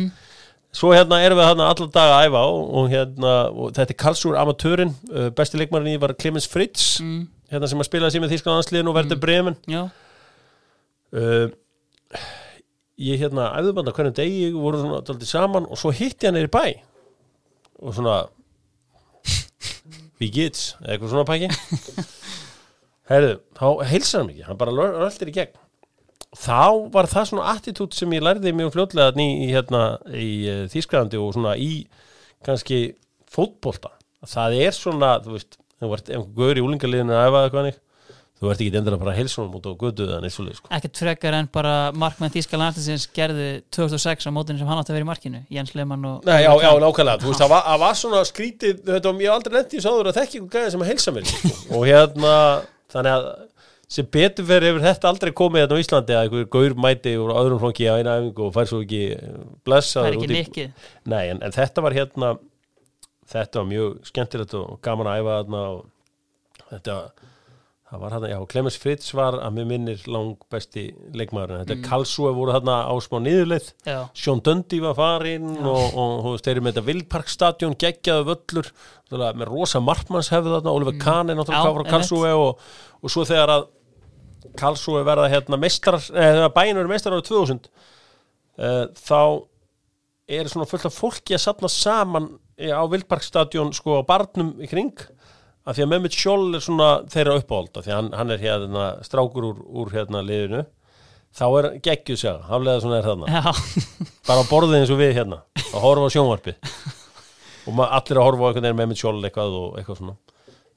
[0.75, 3.99] svo hérna erum við hérna allar daga að æfa og, og hérna, og þetta er
[4.03, 7.25] Karlsruhe amatörinn, uh, besti leikmarinn í var Clemens Fritz mm.
[7.51, 9.81] hérna sem að spilaði sér með Þýskalandsliðin og verður bremin já,
[11.17, 11.47] uh,
[13.01, 16.65] ég hérna æfðubanda hvernig degi voru svona daldið saman og svo hitti hann neyri bæ.
[17.81, 18.21] Og svona
[20.21, 21.49] við gits eitthvað svona pæki.
[23.11, 25.57] Herðu, þá heilsar hann ekki hann bara röldir í gegn
[26.37, 29.83] þá var það svona attitút sem ég lærði mjög fljótlega þarna í, hérna,
[30.15, 31.71] í uh, Þýskalandi og svona í
[32.45, 32.81] kannski
[33.31, 33.93] fótbolta
[34.29, 37.71] það er svona, þú veist þú ert einhver guður í úlingaliðinu að æfa eitthvað
[38.41, 40.69] þú ert ekki endur að bara heilsa honum út á götu eða neitt svoleið sko.
[40.73, 45.05] ekkert frekar en bara markmenn Þýskalandsins gerðu 2006 á mótinu sem hann átti að vera
[45.05, 47.99] í markinu Jens Lehmann og Nei, já, já, nákvæmlega, þú veist, það var, það var
[48.01, 51.29] svona skrítið, þetta var, hef aldrei lendið sáður að ykkur gæði sem að heilsa mér
[51.29, 51.53] sko.
[51.77, 52.33] og hérna,
[52.95, 53.29] þannig að
[53.91, 57.33] sem betur fyrir hefur þetta aldrei komið hérna á Íslandi að einhver gaur mæti úr
[57.35, 60.85] öðrum flokki á eina æfingu og fær svo ekki það blessaður er ekki nikkið.
[61.11, 62.29] Nei, en, en þetta var hérna
[63.31, 65.83] þetta var mjög skemmtilegt og gaman að æfa þarna og
[66.69, 66.95] þetta
[67.91, 71.83] það var hérna, já, Clemens Fritz var að mér minnir lang besti leikmaður þetta mm.
[71.89, 73.67] Karlsruhe voru þarna á smá niðurleið.
[74.15, 78.71] Sean Dundee var farinn og, og þeir eru með þetta Vildparkstadion geggjaðu völlur
[79.11, 82.65] með rosa markmannshefðu þarna Oliver Kahn er náttúrulega frá Karlsruhe og,
[83.03, 83.67] og svo þegar að
[84.59, 89.21] Karlsruhe verða hérna mestrar eða bæinn verður mestrar árið 2000 uh, þá
[90.31, 94.69] er svona fullt af fólki að safna saman eh, á Vildparkstadion sko á barnum í
[94.71, 94.93] kring
[95.65, 98.85] af því að Mehmet Scholl er svona þeirra uppáhalda því að hann, hann er hérna
[99.05, 100.63] strákur úr, úr hérna liðinu.
[101.31, 103.43] Þá er geggjuð sjá, haflega svona er þarna.
[104.27, 106.73] Bara á borðið eins og við hérna að horfa á sjónvarpið.
[107.69, 110.17] Og allir að horfa á einhvern veginn með sjól eitthvað og eitthvað svona.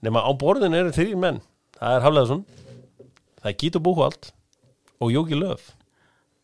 [0.04, 1.40] Nema á borðinu eru þrýr menn
[1.78, 2.44] það er Hafleðarsson
[3.44, 4.30] það er Gítur Búhald
[5.04, 5.68] og Jóki Löf.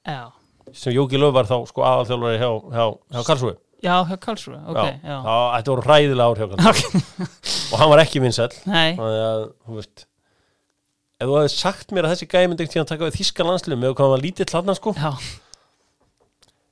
[0.05, 0.29] Já.
[0.77, 2.85] Sem Jóki Löf var þá sko aðalþjálfari hjá, hjá,
[3.17, 3.57] hjá Karlsruhe.
[3.81, 5.35] Já, hjá Karlsruhe, ok, já, já.
[5.57, 7.29] þetta voru hræðilega ár hjá Karlsruhe.
[7.71, 8.23] Og hann var ekki
[9.01, 9.81] þannig að, þú
[11.21, 14.23] hefði sagt mér að þessi gæði myndi ekki taka við þíska landsliðum með hvað var
[14.25, 14.95] lítill hann sko.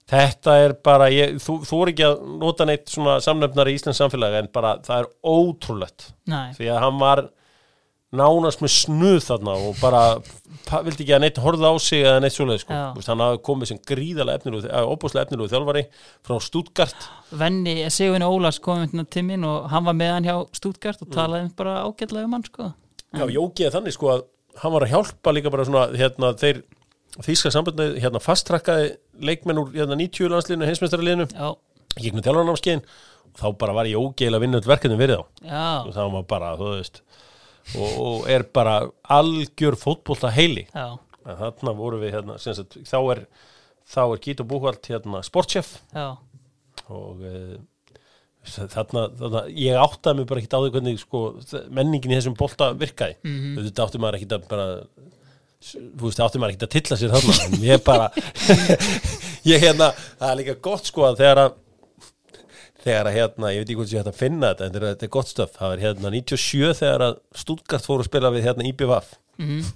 [0.09, 3.99] Þetta er bara, ég, þú, þú er ekki að nota neitt svona samnefnar í Íslands
[4.01, 6.07] samfélagi en bara það er ótrúlegt.
[6.33, 7.24] Nei, því að hann var
[8.16, 10.02] nánast með snuð þarna og bara
[10.84, 12.78] vildi ekki að neitt horfa á sig eða neitt svoleið sko.
[13.04, 15.82] Hann hafði komið sem gríðalega efnilúð, óbúslega efnilúð þjálfari
[16.24, 17.09] frá Stuttgart.
[17.36, 21.06] Venni, Sigurinn Ólafs kom hérna til minn og hann var með hann hjá Stuttgart Mm.
[21.09, 22.72] og talaði bara ágætlega um hann sko.
[23.14, 24.24] Já, Jóki er þannig sko að
[24.62, 26.62] hann var að hjálpa líka bara svona hérna þeir
[27.24, 31.28] þýska sambandið hérna fastrakkaði leikmenn úr hérna 90 landsliðinu, heimsmeistaraliðinu.
[31.32, 31.56] Já,
[31.98, 34.40] í gegnum þjálfarnámskeiðin og þá bara var ég ógeila
[37.74, 38.76] að og og, er bara
[39.08, 40.66] algjör fótbolta heili.
[40.74, 43.26] Já, en þarna voru við hérna, sagt, þá er
[43.88, 45.78] þá er Gíto Búhvald hérna sportchef.
[45.94, 46.16] Já,
[46.88, 47.58] og uh,
[48.48, 51.22] þarna, þarna ég áttaði mig bara ekki á því hvernig sko,
[51.70, 53.16] menningin í þessum bolta virkaði.
[53.24, 53.54] Mm Mhm.
[53.56, 53.68] -hmm.
[53.68, 54.68] þetta átti maður ekki að bara
[55.68, 57.32] þú veist, átti maður ekki að tilla sér þarna.
[57.44, 58.10] En ég bara
[59.52, 61.52] ég hérna, það er líka gott sko að þegar að
[62.85, 65.03] þegar að hérna, ég veit ekki hvort ég hægt að finna þetta en þetta er,
[65.09, 68.66] er gott stöf, það er hérna 97 þegar að Stuttgart fóru að spila við hérna
[68.70, 69.12] IBVF
[69.43, 69.68] mhm,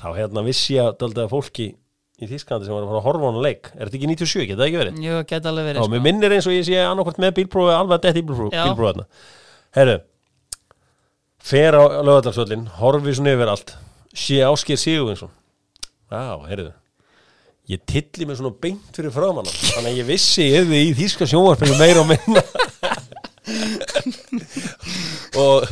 [0.00, 1.68] þá hérna vissi ég að daldið að fólki
[2.22, 3.68] í Þísklandi sem var að fara að horfa á hana leik.
[3.74, 4.98] Er þetta ekki 97, geta það ekki verið?
[5.02, 6.04] jú, geta alveg verið mér sko.
[6.06, 8.64] minnir eins og ég sé annarkvort með bílprófi alveg að þetta Já.
[8.68, 9.06] bílprófi
[9.72, 9.96] Herru
[11.42, 13.74] fer á lögadalsvöllin horfi svona yfir allt.
[14.14, 15.32] Sé Ásker Sigurvinsson.
[16.12, 16.68] Já, herru
[17.70, 21.28] ég tilli mig svona beint fyrir framann þannig að ég vissi ég hefði í þýska
[21.30, 22.42] sjónvarpinu meira og minna.
[25.38, 25.64] Og,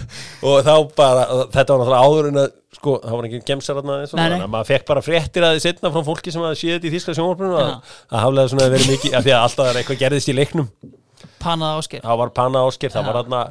[0.46, 3.90] og þá bara þetta var náttúrulega áður en að sko, það var ekki gemsar nei.
[4.10, 6.88] þannig að maður fekk bara fréttir að þið setna frá fólki sem að sé þetta
[6.88, 7.74] í þýska sjónvarpinu að,
[8.08, 10.70] að haflega svona verið mikið af því að alltaf er eitthvað gerðist í leiknum.
[11.42, 13.42] Panað ásker það var Panna Ásker, það var þarna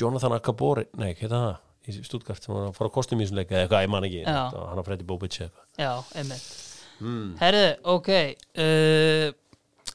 [0.00, 1.52] Jonathan Akabori, nei, hvað er það
[1.90, 4.06] í Stuttgart, sem var að fara á kostum í þessum leik eða eitthvað, ég man
[4.08, 6.69] ekki, hann að Freddy Bobic eða eitthvað
[7.00, 7.26] mm.
[7.40, 9.26] Herðu, ok uh,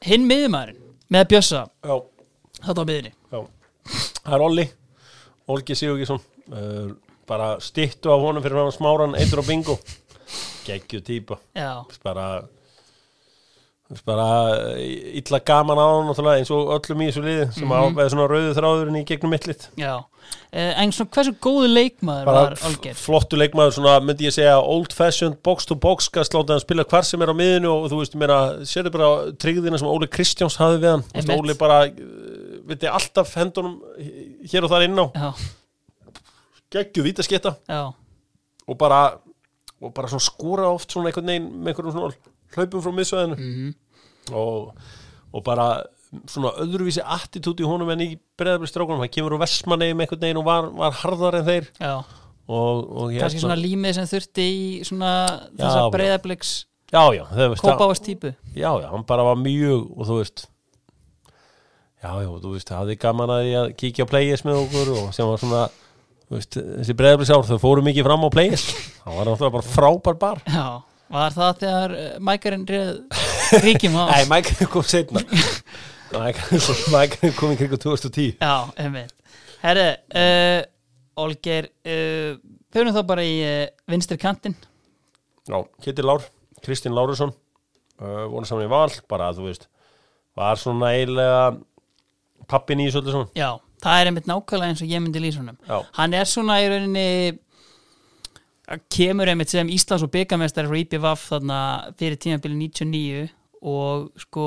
[0.06, 0.82] Hinn miðumæðurinn
[1.14, 1.96] með Bjössa, Já,
[2.66, 3.40] þetta á miðunni já.
[4.26, 4.66] Það er Olli,
[5.54, 6.90] Olgi Sigurgesson uh,
[7.26, 9.76] bara stittu á honum fyrir hann smáran, eitur á bingo.
[10.66, 11.38] Geggju típa.
[11.54, 12.26] Já, bara
[14.06, 17.72] bara eh, illa gaman á hann eins og öllum í þessu liði sem mm.
[17.72, 18.08] -hmm.
[18.10, 22.56] svona rauðu þráðurinn í gegnum mittlit já uh, En svona hversu góðu leikmaður bara var
[22.66, 22.98] Olgeir?
[22.98, 27.22] flottu leikmaður svona myndi ég segja old fashioned box to box hann spila hvar sem
[27.22, 28.34] er á miðinu og þú veist, mér
[28.66, 31.30] sérðu bara tryggðina sem Óli Kristjáns hafði við hann veist.
[31.30, 33.78] Óli bara, uh, veit ég, alltaf hendunum
[34.50, 35.30] hér og þar inn á Já,
[36.74, 37.94] geggju vítasketta já,
[38.66, 39.20] og bara
[39.80, 43.36] og bara svona skúra oft svona einhvern veginn með einhverjum svona hlaupum frá miðsvæðinu.
[43.40, 43.74] Mhm,
[44.36, 44.76] og,
[45.32, 45.66] og bara
[46.30, 50.40] svona öðruvísi attitút í honum en í breðabristrákunum, hann kemur úr Vestmanneið með einhvern veginn
[50.40, 51.68] og var, var harðar en þeir.
[51.82, 51.96] Já.
[52.46, 55.12] Og, og hérna- Kannski svona límið sem þurfti í svona
[55.58, 55.88] þessa já.
[55.90, 56.50] breyðabliks
[56.92, 57.56] já, já, það,
[58.54, 60.44] það, hann bara var mjög og þú veist
[61.98, 65.08] já, já, þú veist, hafði gaman að því að kíkja á playis með okkur og
[65.16, 65.64] sem var svona
[66.30, 68.68] veist, þessi breðabristár, þau fóru mikið fram á playis
[69.02, 70.42] hann var náttúrulega bara frábær bar.
[70.46, 70.66] Já,
[71.12, 75.22] var það þegar uh, mækarinn reð ríkjum á Nei, Mike kom setna
[76.16, 79.14] Mike kom í kringu 2010 Já, einmitt.
[79.62, 80.60] Herri, uh,
[81.22, 82.36] Olgeir uh,
[82.74, 84.56] Förum þá bara í uh, vinstri kantinn.
[85.48, 86.24] Já, Kitty Lár,
[86.64, 89.68] Kristinn Lárusson uh, voru saman í val, bara að þú veist
[90.36, 91.54] var svona eiginlega
[92.50, 93.48] pappin í þessu öllu svona Já,
[93.84, 95.56] það er einmitt nákvæmlega eins og ég myndi lýsa honum.
[95.64, 95.78] Já.
[95.96, 97.06] Hann er svona í rauninni
[98.92, 101.60] kemur einmitt sem Íslands og byggamestari frá IPVAF þarna
[101.98, 103.28] fyrir tímabili 99
[103.66, 104.46] og sko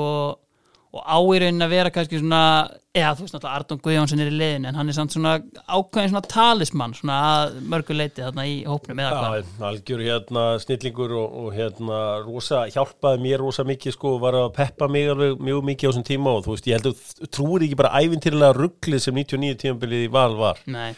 [0.90, 2.42] og á í rauninni að vera kannski svona
[2.90, 5.36] eða þú veist náttúrulega Arnón Guðjónsson er í leiðin en hann er samt svona
[5.70, 9.36] ákveðin svona talismann svona að mörgu leiti þarna í hópnum eða hvað?
[9.38, 14.48] Já, algjör hérna snillingur og, og hérna rosa, hjálpaði mér rosa mikið sko, var að
[14.58, 17.66] peppa mig alveg mjög mikið á þessum tíma og þú veist, ég held að trúir
[17.68, 20.64] ekki bara ævintýrlega rugglið sem 99 tímabilið í val var.
[20.66, 20.90] Nei,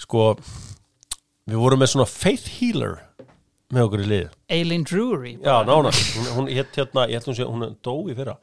[0.00, 0.30] sko,
[1.46, 2.98] við vorum með svona faith healer
[3.74, 4.26] með okkur í lið
[4.56, 8.14] Eileen Drury Já, nána, hún, hún hétt hérna, ég held hún sé, hún dó í
[8.18, 8.36] fyrra.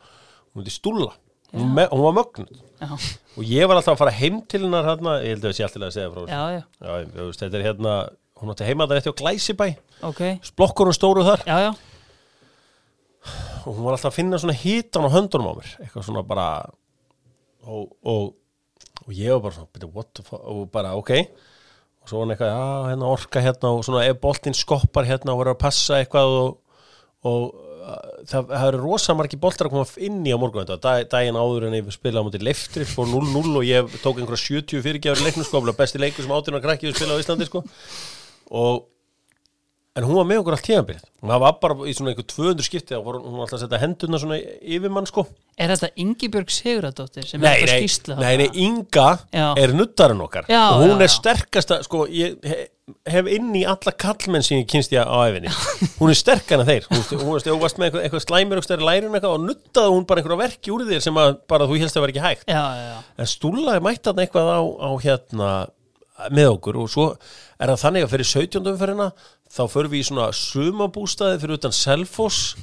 [0.53, 1.13] Hún heiti Stúlla,
[1.53, 2.59] hún, me, hún var mögnuð.
[2.83, 2.91] Já,
[3.37, 5.65] og ég var alltaf að fara heim til hennar hérna, ég held að við sé
[5.67, 7.95] alltaf að segja frá já, já, Já, ég, ég veist, þetta er hérna,
[8.41, 9.67] hún átti heima þetta eftir á Glæsibæ,
[10.11, 10.21] ok.
[10.51, 11.45] Splokkur og stóru þar.
[11.47, 11.71] Já, já,
[13.63, 16.47] og hún var alltaf að finna svona hitan á höndunum á mér, eitthvað svona bara
[17.63, 18.33] og, og,
[19.05, 21.13] og ég var bara svona, byrja, what the fuck, og bara, ok
[22.03, 25.33] og svo var hann eitthvað, já, hérna orka hérna og svona ef boltinn skoppar hérna
[25.33, 26.49] og verður að passa eitthvað og,
[27.29, 30.67] og uh, það, það eru rosa margir boltar að koma inn í á morgun.
[30.73, 34.59] Dag, daginn áður en ég spilaði á mútið leftri fór 0-0 og ég tók einhverja
[34.59, 37.63] 70 fyrirgjafur leiknum sko, besti leikur sem átinn að krakki við spilaði á Íslandi sko.
[38.53, 38.83] Og
[39.93, 42.95] en hún var með okkur allt tíðanbyrð það var bara í svona einhver 200 skipti
[42.97, 45.25] og hún var alltaf að setja hendurna svona yfir mann sko.
[45.53, 49.45] Er þetta Ingibjörg Siguradóttir sem er eitthvað nei, skýrslu nei, nei, Inga Já.
[49.61, 50.49] er nuttarinn okkar.
[50.49, 52.57] Já, og hún já, er sterkasta sko, ég he,
[53.13, 55.53] hef inn í alla kallmenn sem ég kynst ég á æfinni
[56.01, 56.89] hún er sterkana þeir.
[56.89, 60.23] Hún, hún varst með eitthvað, eitthvað slæmur og stærri lærin eitthvað og nuttaði hún bara
[60.23, 62.49] einhverja verki úr þér sem að bara þú helst að vera ekki hægt.
[62.49, 65.53] Já, já, já, en Stúla er mætt þarna eitthvað á, á hérna
[66.33, 68.67] með okkur og svo er það þannig að fyrir 17.
[68.73, 69.07] umferðina
[69.53, 72.53] þá förum við í svona sumabústaði fyrir utan Selfoss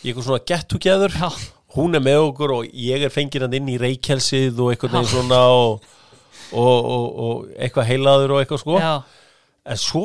[0.00, 1.28] í eitthvað svona get together Já.
[1.76, 5.12] hún er með okkur og ég er fengið hann inn í reykjelsið og eitthvað neginn
[5.12, 5.86] svona og,
[6.50, 8.94] og, og, og eitthvað heilaður og eitthvað sko já,
[9.70, 10.04] en svo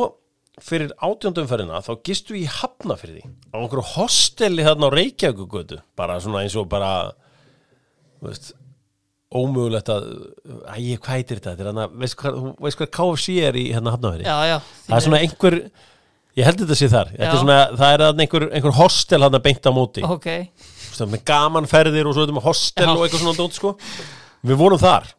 [0.61, 6.55] fyrir átjóndumferðina þá gistu í Hafnafyrði á einhverju hosteli þarna á Reykjavíkugötu bara svona eins
[6.59, 6.91] og bara
[8.23, 8.53] veist
[9.35, 10.05] ómögulegt að
[10.69, 11.55] æ, hvað heitir þetta?
[11.55, 14.29] þetta er hana, veist hvað, hvað KFC er í hérna Hafnafyrði?
[14.29, 15.59] já, já það er svona einhver
[16.39, 17.13] ég held þetta sé þar.
[17.17, 20.03] Er svona, það er einhver, einhver hostel hann að beint á móti.
[20.07, 20.29] Ok,
[20.95, 22.91] Svona með gaman ferðir og svo þetta með hostel Já.
[22.93, 23.73] og eitthvað svona dót sko.
[24.45, 25.09] Við vorum þar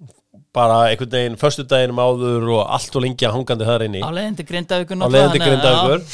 [0.56, 4.00] bara einhvern veginn, föstudeginum áður og allt og lengi að hangandi þar inni.
[4.00, 6.06] Á leiðindi grindavíkur á leiðandi grindavíkur.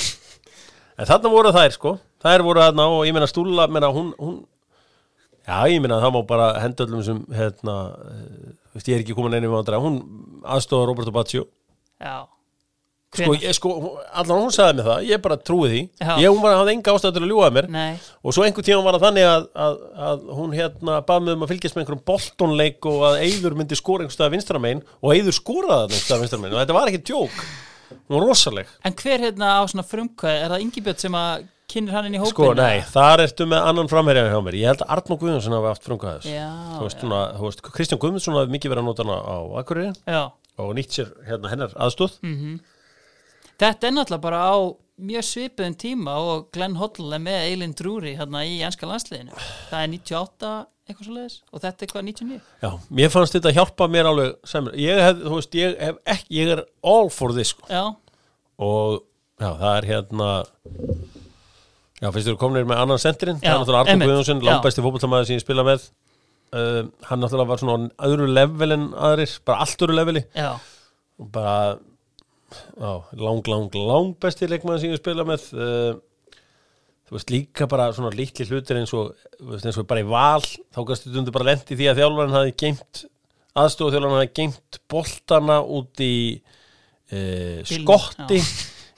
[0.98, 1.92] En þarna voru þær sko.
[2.22, 4.40] Þær voru þarna og ég meina stúla meina, hún, hún,
[5.46, 7.76] já ég meina það má bara henda öllum sem hérna,
[8.10, 9.98] eh, ég er ekki komin einnig með andra hún
[10.42, 11.46] aðstofa Roberto Baccio
[11.98, 12.26] já,
[13.12, 13.72] sko, ég, sko,
[14.22, 16.12] allan hún sagði mér það ég bara trúi því, Já.
[16.22, 17.68] ég hún var hafði enga ástæð til að ljúga að mér.
[17.74, 17.92] Nei,
[18.24, 19.76] og svo einhvern tíma var það þannig að, að,
[20.08, 23.78] að hún hérna bað mig um að fylgjast með einhverjum boltonleik og að Eyður myndi
[23.78, 26.56] skora einhver stað vinstra megin og Eyður skoraði það einhver stað vinstra megin.
[26.56, 27.42] Og þetta var ekki djók.
[27.92, 28.70] Hún var rosaleg.
[28.88, 32.20] En hver hérna á svona frumkvæð er það Ingibjörn sem að kynir hann inn í
[32.20, 34.56] hópin Sko, nei, þar ertu með annan framherja hjá mér.
[34.60, 38.00] Ég held að Arnó Guðjónsson hafi haft frumkvæðis Já, Þú veist, svona, þú veist, Kristján
[38.02, 39.92] Guðmundsson hafi mikið verið að nota hana á Akureyri
[40.60, 42.58] og nýtt sér hérna hennar aðstóð Mm.
[43.62, 44.54] Þetta er náttúrulega bara á
[45.02, 49.34] mjög svipuðum tíma og Glenn Hoddle er með Eilin Drury hérna í ennska landsliðinu.
[49.70, 50.52] Það er 98
[50.88, 54.32] eitthvað svo leiðis og þetta er hvað 99 Já, mér fannst þetta hjálpa mér alveg
[54.50, 57.66] sem, ég hef, þú veist, ég hef ekki ég er all for this sko.
[57.70, 57.84] já,
[58.58, 59.02] og
[59.38, 60.30] já, það er hérna
[62.02, 65.36] Já, finnst þér kominir með annan sendirinn það er náttúrulega einmitt, Guðjónsson, langbæsti fótboltamaður sem
[65.36, 65.84] ég spila með.
[66.50, 70.24] Uh, hann náttúrulega var svona öðru level en aðrir, bara allt öðru leveli.
[70.34, 70.48] Já,
[71.22, 71.76] og bara
[72.78, 75.94] á, lang, lang, lang besti leikmaður sem ég spila með uh,
[77.08, 80.42] þú veist líka bara svona litli hlutir eins og, veist, eins og bara í val
[80.42, 83.04] þá gæstu dundu bara lendi því að þjálfarinn hafi geimt
[83.62, 86.14] aðstofu þjálfarinn hafi geimt boltana út í
[87.12, 88.38] Bílnum, skotti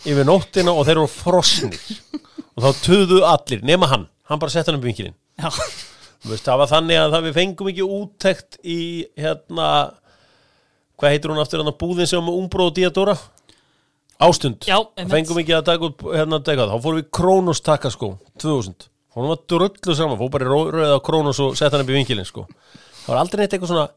[0.06, 1.80] yfir nóttina og þeir eru frosnir.
[2.54, 4.04] Og þá töðu allir, nema hann.
[4.28, 4.84] Hann bara sett hann um
[6.30, 8.80] veist, það var þannig að það við fengum ekki úttekt í
[9.18, 9.68] hérna
[10.96, 13.16] hvað heitir hún aftur hérna búðin sem var umbróð og diadóra
[14.24, 14.66] ástund.
[14.68, 18.88] Já, Það fengum ekki að taka út hérna dekað þá fórum við Kronos takaskó 2000
[19.14, 22.26] hún var drullu saman, fór bara rauða á Kronos og sett hann upp í vinkilin
[22.26, 22.48] sko.
[23.04, 23.88] Það var aldrei neitt eitthvað svona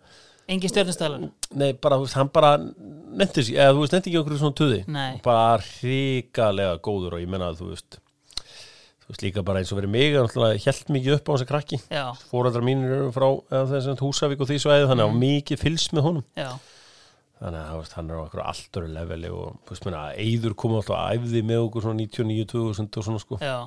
[0.47, 1.23] engin stjórnstælar
[1.59, 5.21] nei, bara, hann bara nefndi sig, eða þú veist, nefndi ekki okkur svona Nei.
[5.25, 7.99] bara hrikalega góður og ég menna að þú veist
[9.07, 10.15] þú veist líka bara eins og verið mig
[10.63, 11.77] held mikið upp á hans að krakki.
[11.91, 15.21] Já, fóreldrar mínir eru frá eða þess að Húsavík og því svæði þannig að mm.
[15.23, 16.25] mikið fylgst með honum.
[16.35, 16.49] Já,
[17.37, 20.77] þannig að hann er á okkur allt öru leveli og þú veist, menna, Eyður kom
[20.77, 23.39] alltaf að æfði með okkur svona 99-2000 og svona sko.
[23.43, 23.57] Já.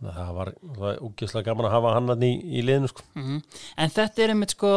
[0.00, 3.04] Þannig að það var, var úkislega gaman að hafa hann í, í liðinu sko.
[3.20, 3.42] Mhm.
[3.84, 4.70] En þetta er einmitt sko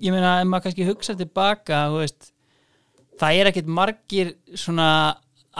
[0.00, 2.30] ég meina, ef maður kannski hugsa tilbaka veist,
[3.20, 4.88] það er ekkit margir svona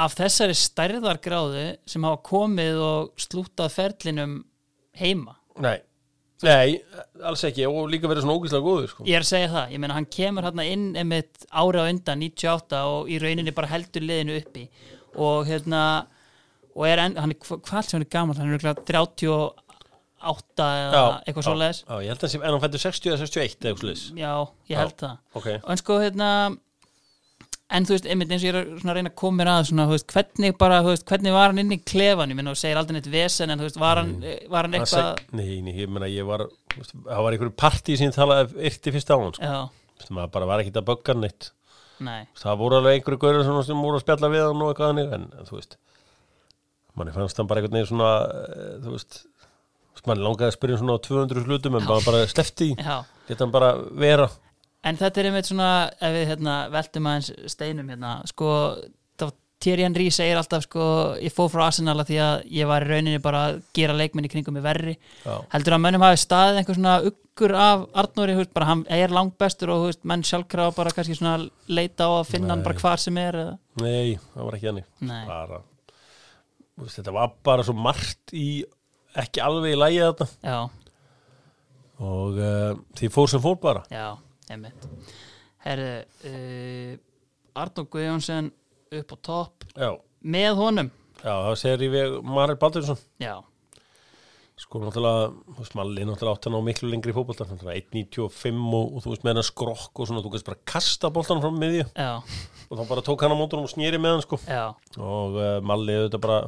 [0.01, 4.37] af þessari stærðargráðu sem hafa komið og slútað ferlinum
[5.01, 5.35] heima.
[5.61, 5.81] Nei,
[6.47, 6.79] nei,
[7.29, 9.05] alls ekki og líka verið svona ógislega góður sko.
[9.09, 12.23] Ég er að segja það, ég meina hann kemur hérna inn einmitt ári á undan,
[12.25, 14.65] 98 og í rauninni bara heldur liðinu uppi.
[15.21, 15.83] Og hérna
[16.77, 18.85] og er enn, hann er, hva- hvað sem hann er gammal hann er örugglega
[20.21, 23.11] 38 eða eitthvað svo leiðis Já, ég held að hann sé, en hann fættur 60
[23.11, 24.33] eða 61 eða eitthvað sliðis já,
[24.71, 25.15] ég held það.
[25.41, 26.29] Ok, en sko hérna
[27.71, 29.87] en þú veist, einmitt eins og ég er að reyna að koma mér að svona,
[29.91, 32.97] veist, hvernig bara, veist, hvernig var hann inn í klefan, ég meina, þú segir aldrei
[32.99, 34.17] neitt vesen en þú veist, var hann,
[34.51, 36.47] var hann Það eitthvað Nei, nei, ég meina ég var
[36.81, 40.11] það var einhverju partí sem talaði yrti fyrst á hann sko.
[40.11, 41.51] maður bara var ekkit að bögga neitt.
[42.01, 45.17] Nei, það voru alveg einhverju gaurið sem, voru að spjalla við hann og eitthvað hannig
[45.17, 45.77] en, þú veist
[46.99, 49.21] manni fannst hann bara einhvern veginn svona eh, þú veist
[50.09, 52.97] manni langaði að spyrja um svona á 200 hlutum en bara, bara já.
[53.29, 54.31] Geta hann bara vera
[54.87, 55.71] En þetta er einmitt svona,
[56.01, 58.49] ef við hérna, veltum aðeins steinum hérna, sko,
[59.61, 60.85] Thierry Henry segir alltaf, sko,
[61.21, 64.31] ég fóð frá Arsenal að því að ég var í rauninni bara að gera leikminni
[64.33, 64.95] kringum mig verri.
[65.21, 65.35] Já.
[65.53, 69.13] Heldur að mönnum hafi staðið einhver svona uggur af Arnóri, hú veist, bara hann er
[69.13, 71.35] langbestur og hú veist, menn sjálfkrafa bara kannski svona
[71.69, 73.55] leita á að finna hann bara hvar sem er eða?
[73.85, 75.21] nei, það var ekki hannig Nei.
[75.29, 75.61] bara
[76.81, 78.49] veist, þetta var bara svo margt í
[79.21, 80.59] ekki alveg í lægi þetta Já,
[82.01, 84.09] og uh, því fór sem fór bara já,
[84.51, 84.89] einmitt.
[85.65, 85.93] Herðu,
[86.31, 86.97] uh,
[87.61, 88.51] Arnór Guðjónsson
[89.01, 89.69] upp á topp.
[89.77, 89.93] Já,
[90.25, 90.91] með honum.
[91.21, 93.01] já það segir ég við Maril Baldursson.
[93.21, 93.35] Já,
[94.61, 98.97] sko náttúrulega, þú veist, Malli náttúrulega átt hann á miklu lengri fótbolta, náttúrulega 1.95 og,
[98.97, 101.87] og þú veist, með hann skrokk og svona, þú veist bara kasta boltan frá miðju.
[101.95, 102.11] Já,
[102.69, 104.41] og þá bara tók hann á mótunum og snýri með hann sko.
[104.49, 104.67] Já,
[104.99, 106.41] og uh, Malli auðvitað bara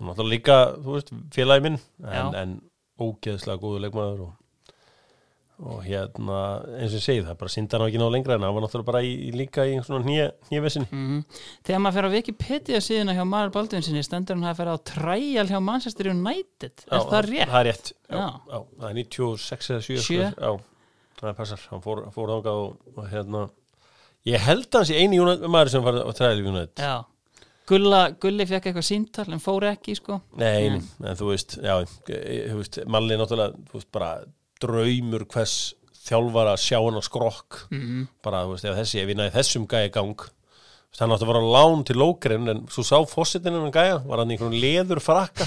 [0.00, 2.56] náttúrulega líka, þú veist, félagi minn en, en
[3.00, 4.34] ógeðslega góðu leikmaður og,
[5.56, 6.38] og hérna
[6.76, 8.88] eins og ég segi það, bara syndan á ekki ná lengra en hann var náttúrulega
[8.90, 11.22] bara í, í líka í svona nýjavesinni Mm
[11.64, 15.46] Þegar maður fer á Wikipedia síðuna hjá Marel Baldvinsinni stendur hann að fer á træjal
[15.48, 16.84] hjá Manchester United.
[16.92, 17.48] Er það rétt?
[17.54, 18.26] Það er rétt, já, Já.
[18.52, 20.28] já, það er 96 eða 7 Sjö.
[20.36, 20.52] Já,
[21.22, 23.44] það er passar, hann fór, fór þangað og, og hérna
[24.28, 26.84] ég held hans í eini maður sem var á træli United.
[26.84, 26.96] Já.
[27.66, 30.20] Gulla, Gulli fekk eitthvað síntal en fór ekki sko.
[30.38, 30.82] Nei, Nei.
[31.02, 34.10] en þú veist, já, þú veist, Malli náttúrulega, þú veist, bara
[34.62, 35.56] draumur hvers
[36.06, 39.34] þjálfara að sjá hann á skrokk, mm bara, þú veist, ef þessi, ef ég næði
[39.36, 40.26] þessum gæja gang,
[41.00, 44.30] hann átti að vera lán til lókrin, en svo sá fósitinn hann gæja, var hann
[44.32, 45.44] einhvern leður frakka,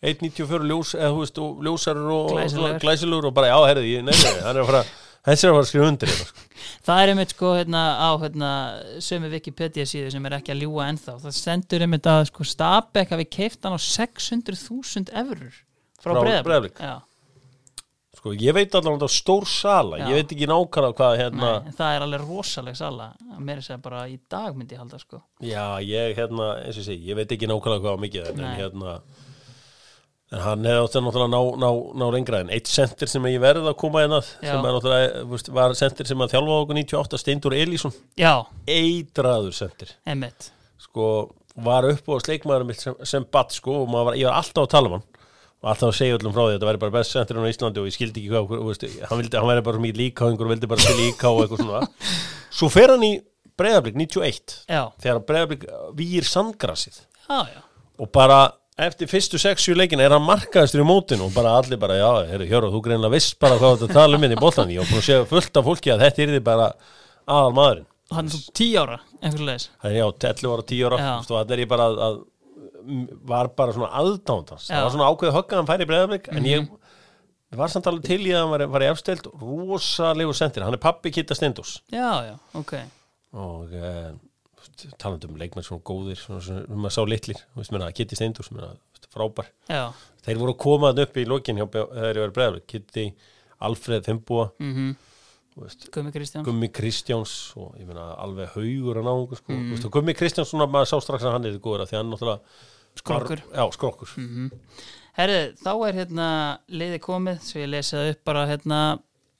[0.00, 2.78] 1.94 ljós, eða þú veist, og ljósarur og Glæsilegur.
[2.80, 4.84] glæsilegur og bara, já, herrði, ég nefnir, hann er að fara,
[5.28, 6.46] þessi er að fara að skrifa undir þetta, sko.
[6.84, 8.50] Það er einmitt sko hérna á hérna
[9.04, 13.12] sömu Wikipedia síðu sem er ekki að ljúa ennþá það stendur einmitt að sko Stabæk
[13.14, 15.56] hafi keift hann á 600.000 eurur
[16.00, 16.60] frá, Frá.
[16.80, 16.94] Já,
[18.20, 20.10] Sko, ég veit allavega það er stór sala, Já.
[20.10, 23.06] ég veit ekki nákvæmlega hvað, hérna, nei, en það er alveg rosaleg sala
[23.40, 26.84] mér er segja bara í dag myndi ég halda sko Já, ég, hérna, eins og
[26.84, 28.58] segi, ég veit ekki nákvæmlega hvað mikið en, en Nei.
[28.60, 28.98] hérna
[30.30, 31.70] en hann hefði átt að náttúrulega ná, ná,
[32.02, 34.52] ná lengra en eitt sendir sem ég verði að koma inn að Já.
[34.52, 37.96] sem er náttúrulega, þú veist, var sendir sem að þjálfa á okkur 98, Steindur Elísson
[38.20, 38.34] Já,
[38.68, 40.52] eitraður sendir einmitt
[40.84, 41.08] sko,
[41.56, 44.68] var upp á sleikmaður mitt sem, sem batt, sko, og maður var, ég var alltaf
[44.68, 45.08] að tala um hann
[45.60, 47.82] og alltaf að segja öllum frá því að þetta væri bara best sendirinn á Íslandi
[47.82, 50.54] og ég skildi ekki hvað, þú veist, hann, vildi, hann væri bara mjög líkáðingur og
[50.54, 51.82] vildi bara spila líká og eitthvað svona.
[52.60, 53.12] Svo fer hann í
[53.60, 57.02] Breiðablík 91 Já, þegar sandgrasið.
[57.26, 57.60] Já, já.
[58.00, 58.38] Og bara
[58.80, 62.48] eftir fyrstu 6-7 leikin er hann markaðistur í mótinu og bara allir bara, já, heyrðu,
[62.50, 65.02] Hjörður, þú greinlega viss bara hvað þetta tala um henni í boltan ég var búin
[65.02, 66.68] að segja fullt af fólki að þetta er því bara
[67.26, 70.96] aðal maðurinn Hann er svo 10 ára, einhver leis já, 11 ára, 10 ára.
[70.98, 71.10] Já.
[71.20, 72.16] og það er ég bara að, að
[73.30, 74.68] var bara svona aðdándans.
[74.68, 74.74] Mhm.
[74.74, 76.70] það var svona ákveðið högg að hann færi í breyðarblik en ég
[77.58, 80.82] var samt alveg til í að hann var, var í efstild rosalegu sendir, hann er
[80.82, 82.76] pappi Kitta Stendus Já, já, ok.
[83.40, 83.94] Og e,
[84.98, 87.42] talandi um leikmenn svona góðir svona, svona, maður sá litlir,
[87.94, 89.50] Kitti veist, frábær.
[89.68, 89.90] Já,
[90.24, 93.06] Þeir voru að koma þarna upp í lokin hjá þegar ég var bregðarleik, Kitty,
[93.66, 95.09] Alfred Fimbúa, mhm, þú veist,
[95.94, 99.52] Gummi Kristján Gummi Kristjáns og ég meina alveg haugur að náungu sko.
[99.54, 99.72] Mm.
[99.74, 102.40] veist, Gummi Kristjáns, svona, maður sá strax að hann er góður því hann náttúrulega
[102.98, 103.42] Skrokkur.
[103.54, 104.14] Já, skrokkur.
[105.16, 106.26] Herðu, þá er hérna
[106.70, 108.80] liði komið, svo ég lesi það upp bara hérna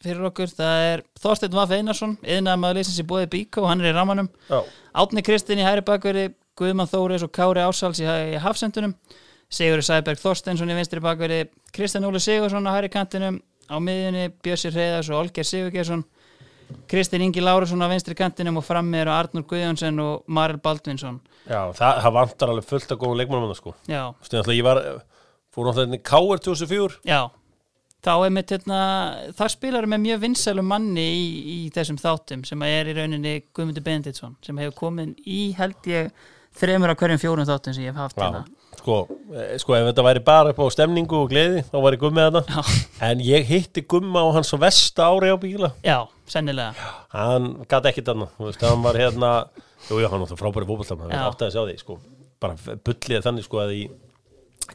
[0.01, 3.91] fyrir okkur, það er Þorsteinn Vaff Einarsson, yðnaðar maður leysins í bóði Bíkó, hann er
[3.91, 4.61] í ramanum Já,
[5.03, 8.95] Átni Kristinn í hæri bakverði, Guðmann Þóris og Kári Ásáls í, í hafsendunum.
[9.51, 11.45] Sigurður Sæberg Þorsteinsson í vinstri bakverði
[11.75, 13.41] Kristján Óli Sigursson á hæri kantinum
[13.71, 16.05] á miðjunni Bjössi Reyðars og Olger Sigurgeirsson
[16.91, 21.21] Kristinn Ingi Lárusson á vinstri kantinum og frammi eru Arnur Guðjónsson og Marel Baldvinsson.
[21.49, 23.75] Já það, það vantar alveg fullt að góða leikmannum sko.
[23.91, 24.81] Ég var
[25.51, 26.43] fór náttúrulega inn í K.R.
[26.47, 27.21] 2004 já.
[28.01, 28.77] Þá er mitt hérna,
[29.37, 33.85] þar spilar með mjög vinsælum manni í, í þessum þáttum sem er í rauninni Guðmundur
[33.85, 36.09] Benediktsson sem hefur komið í held ég
[36.57, 38.47] þremur af hverjum fjórum þáttum sem ég hef haft hérna
[38.81, 38.97] sko,
[39.37, 42.43] eh, sko ef þetta væri bara upp á stemningu og gleði þá væri Gummi þarna.
[42.49, 45.73] Já, en ég hitti Gumma á hans á vesta ári á bíla.
[45.87, 45.99] Já,
[46.31, 46.75] sennilega.
[47.15, 49.33] Hann gæti ekki þarna þú veist, hann var hérna
[49.89, 51.25] jú, jú, hann var það frábæri fótboltam, hann Já.
[51.31, 51.99] átti að sjá því sko.
[52.41, 53.83] bara bullið þannig sko að í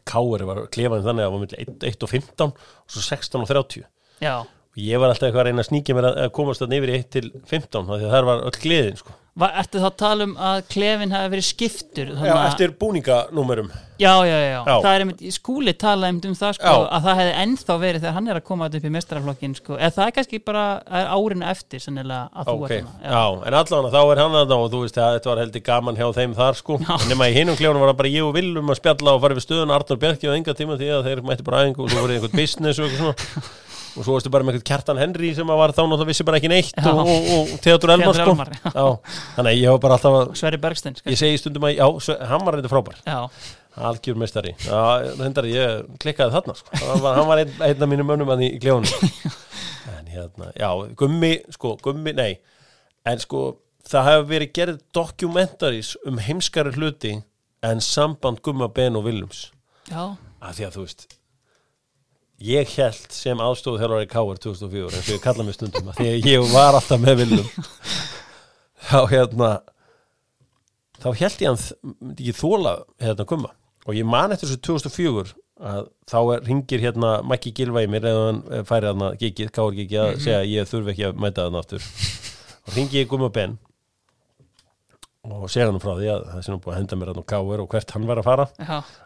[0.06, 3.41] Káur var klefaðin þannig að það var milli 1 1 og 15 og svo 16
[3.41, 3.86] og 30
[4.22, 4.36] Já,
[4.76, 6.97] ég var alltaf eitthvað að reyna að sníkja mér að að komast þarna yfir í
[6.99, 9.21] 1 til 15 af því að það var öll gleðin sko.
[9.36, 13.65] Ertu þá að tala um að klefin hafi verið skiptur já, þannig að- eftir búninganúmerum
[13.99, 14.76] já, já, já, já, Já.
[14.80, 16.88] það er einmitt, skúli tala einmitt um það sko, Já.
[16.95, 19.91] að það hefði ennþá verið þegar hann er að koma upp í mestaraflokkin sko, eða
[19.97, 23.11] það er kannski bara er árinu eftir sennilega að þú ok, ert já.
[23.11, 23.47] þarna.
[23.51, 26.07] en allavega þá er hann þarna og þú veist að þetta var heldur gaman hjá
[26.15, 26.95] þeim þar sko Já.
[26.95, 29.36] en nema í hinum kljónum var það bara ég og Willum að spjalla og fara
[29.36, 31.99] við stöðun Arnur Bjarki og enga tíma því að þeir mætti bara aðeins og svo
[32.07, 33.43] voru einhvern business og eitthvað svona
[33.96, 36.50] og svo varstu bara með einhvern Kjartan Henry sem var þá náttúrulega vissi bara ekki
[36.52, 36.89] neitt Já.
[36.91, 38.34] og, og, og Theodor Elmar sko.
[39.38, 41.86] Þannig að ég var bara alltaf að Sverri Bergstein ég segi stundum að já,
[42.32, 43.00] hann var reynda frábær.
[43.76, 44.54] Algjör mestari
[45.20, 46.72] reyndar ég klikkaði þarna sko.
[46.80, 48.88] hann var, hann var einn, einn af mínum mönnum að í, í kljónum
[49.98, 50.70] en hérna, já,
[51.00, 52.38] gummi sko, gummi, nei.
[53.06, 53.41] En sko,
[53.88, 57.18] það hefur verið gerð documentaries um heimskari hluti
[57.66, 59.50] en samband gumma Ben og Willums
[59.91, 61.08] já, af því að þú veist
[62.43, 64.41] ég held sem aðstóðu þjálfari K.R.
[64.43, 67.47] 2004 eins og ég kalla mig stundum af því að ég var alltaf með Willum
[68.89, 69.51] þá hérna
[70.99, 71.65] þá held ég að
[72.11, 73.53] ekki þóla hérna gumma
[73.86, 78.09] og ég man eftir þessu 2004 að þá er, ringir hérna Maggi Gilva í mér
[78.09, 79.77] eða hann eh, færi hérna gigið, K.R.
[79.77, 81.86] gigið að segja að ég þurfi ekki að mæta þarna aftur
[82.65, 83.55] og ringi ég gumma Ben
[85.25, 87.63] og segja hann frá því að það sé nú búið að henda mér á K.R.
[87.63, 88.49] og hvert hann var að fara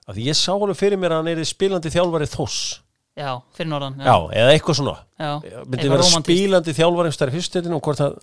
[0.09, 2.79] því ég sá alveg fyrir mér að hann er spilandi þjálfari þoss
[3.19, 4.95] já, fyrir norðan já, eða eitthvað svona.
[5.19, 5.31] Já.
[5.43, 6.25] myndi Eitthvað vera rómantískt.
[6.29, 8.17] spílandi þjálfari stær í fyrstutinu og hvort að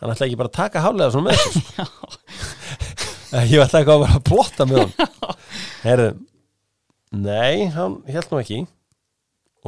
[0.00, 2.10] hann ætla ekki bara að taka haflega svona með þessu sko.
[3.50, 4.92] ég ætla ekki að vera að plotta með hann
[5.84, 6.08] herru
[7.10, 8.60] nei, hann held nú ekki.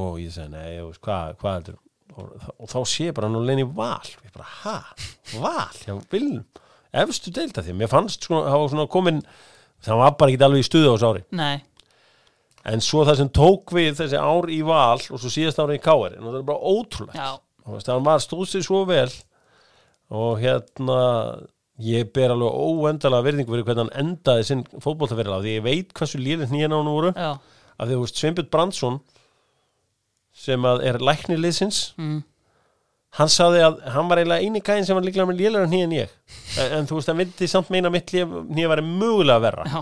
[0.00, 1.78] Og ég segi, nei, þú veist, hvað hvað heldur?
[2.12, 4.08] Og, og þá sé ég bara hann og leini val.
[4.24, 4.74] Ég bara, ha,
[5.40, 6.44] val já, viljum,
[7.02, 7.74] efstu deilda því.
[7.80, 9.18] Mér fannst svona, það var svona komin
[9.82, 11.22] það var bara ekki alveg í stuðu á þessu ári.
[11.42, 11.56] Nei,
[12.68, 15.82] en svo það sem tók við þessi ár í val og svo síðast ári í
[15.82, 17.42] káir en það er bara ótrúlegt.
[17.88, 19.08] Hann var stóð sér svo vel
[20.12, 21.00] og hérna
[21.82, 26.20] ég ber alveg óendalega virðingu fyrir hvernig hann endaði sinn fótboltaferðila því ég veit hversu
[26.20, 27.14] lýrið nýjan á hann voru.
[27.16, 27.32] Já,
[27.78, 29.00] af því þú veist Sveinbjörn Brandsson
[30.42, 32.20] sem er læknir liðsins mm,
[33.18, 35.96] hann saði að hann var eiginlega eini gæðin sem var líklega með lélæra nýja en
[35.96, 36.14] ég.
[36.56, 39.66] En, en þú veist, hann vildi samt meina mitt nýja væri mögulega verra.
[39.68, 39.80] Já,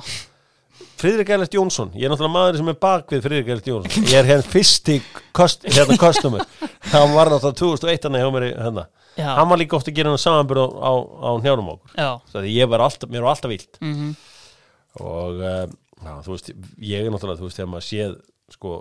[1.01, 4.05] Friðrik Eilert Jónsson, ég er náttúrulega maður sem er bak við Friðrik Eilert Jónsson.
[4.11, 4.99] Ég er hérna fyrsti
[5.37, 6.45] kost, hérna customer.
[6.93, 8.85] Hann var náttúrulega 2001 hann hjá mér í hérna.
[9.19, 10.93] Já, hann var líka oft að gera hann samanbyrð á, á,
[11.27, 11.97] á njánum okkur.
[12.31, 14.13] Það er ég var alltaf, mér var alltaf vilt mhm,
[15.01, 15.75] og um,
[16.05, 18.15] já, þú veist, ég er náttúrulega þú veist, þegar maður séð
[18.55, 18.77] sko,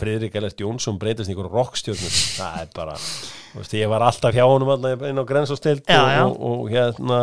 [0.00, 2.98] Friðrik Eilert Jónsson breytast í einhverjum rockstjörnum það er bara,
[3.54, 7.20] veist, ég var alltaf hjá þarna inn á grensastild Já, og, og, og hérna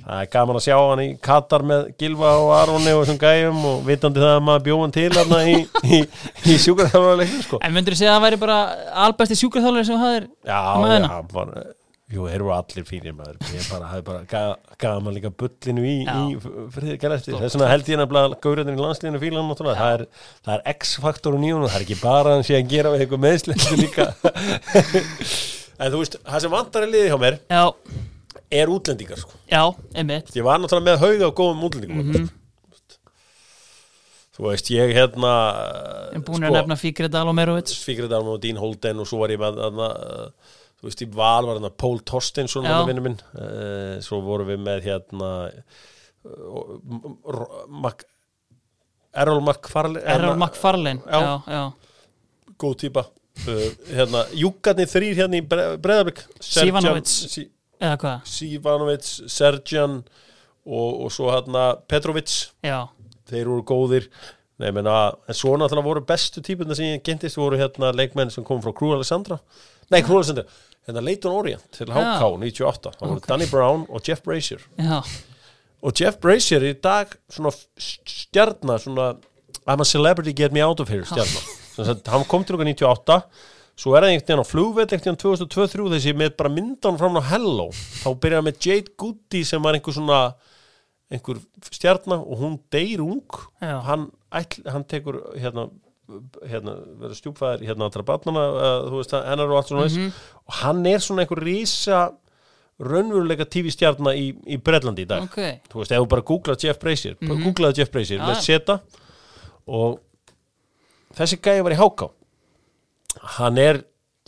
[0.00, 3.60] það er gaman að sjá hann í Katar með Gilva og Aroni og þessum gæjum
[3.70, 5.54] og vitandi það að maður bjóðan til hann í,
[5.86, 6.00] í,
[6.50, 7.60] í sjúkarþjálfarleiknum sko.
[7.62, 8.58] en myndur þú segja að það væri bara
[9.06, 11.10] albæsti sjúkraþjálfur sem hafðir Já, Með já, hana?
[11.14, 11.52] hann var,
[12.14, 15.94] jú, þeir eru allir fínir maður, ég bara, hafði bara ga- gaman líka bullinu í,
[16.04, 16.16] Já.
[16.26, 20.04] í fyrir gælæfti, þess vegna held ég nefnilega gaurinn í landslíðinu fílan náttúrulega, það er,
[20.44, 23.78] það er X-faktorun í hún það er ekki bara hann sé að gera við eitthvað
[23.84, 24.10] líka
[25.80, 27.64] en þú veist, það sem vantar í liði hjá mér já,
[28.50, 29.62] er útlendingar sko, já,
[29.94, 30.32] einmitt.
[30.36, 32.28] Ég var náttúrulega með hauga og góðum útlendingum Mhm.
[34.34, 35.32] þú veist, ég hérna
[36.14, 39.60] en búin að nefna Fíkri Dalomerovits Fíkriðarm og Dín Holden og svo var ég með
[39.62, 40.28] þarna, uh,
[40.80, 42.72] þú veist í val var hérna Pól Torsteinsson Já.
[42.74, 43.20] hann vinnu minn.
[43.34, 45.30] Uh, svo vorum við með hérna
[46.24, 48.02] uh, Mac,
[49.14, 51.42] Errol McFarlane Errol McFarlane Já.
[51.46, 51.62] já,
[52.58, 57.06] góð típa uh, hérna, Júkarnir þrýr hérna í Breðabrik Sivanovic.
[57.84, 58.30] Eða hvað?
[58.30, 62.32] Sivanovic, Serjan og, og svo hérna Petrovic.
[62.64, 62.86] Já,
[63.30, 64.08] þeir voru góðir.
[64.62, 68.44] Nei, menna, en svo náttúrulega voru bestu típuna sem ég gentist voru hérna leikmenn sem
[68.46, 69.40] kom frá Krú Alessandra
[69.90, 70.44] nei, Krú Alessandra,
[70.86, 75.00] hérna Leighton Orient til HK 98, það voru Danny Brown og Jeff Brazier já,
[75.82, 77.50] og Jeff Brazier er í dag svona
[77.82, 79.08] stjarnar svona
[79.64, 83.18] I'm a celebrity get me out of here stjarnar hann kom til okkar 98
[83.78, 87.18] svo er það einhvern veginn á flugveit einhvern veginn 2023 þessi með bara myndan fram
[87.18, 87.68] á Hello.
[88.02, 90.20] Þá byrjaði með Jade Goody sem var einhver svona
[91.12, 93.40] einhver stjarnar og hún deyr ung.
[93.60, 95.68] Hann, hann tekur hérna
[96.44, 100.12] hérna, verður stjúpfæðir hérna allra barnana, uh, þú veist það, hennar og allt svona mm
[100.44, 102.00] og hann er svona einhver rísa
[102.84, 105.22] raunveruleika TV-stjarnar í, í Bretlandi í dag.
[105.24, 105.62] Ok.
[105.70, 107.44] Þú veist, ef þú bara googla Jeff Brazier mm -hmm.
[107.44, 108.80] googlaði Jeff Brazier Já, með seta
[109.66, 110.00] og
[111.16, 112.10] þessi gæði var í háká
[113.38, 113.82] hann er,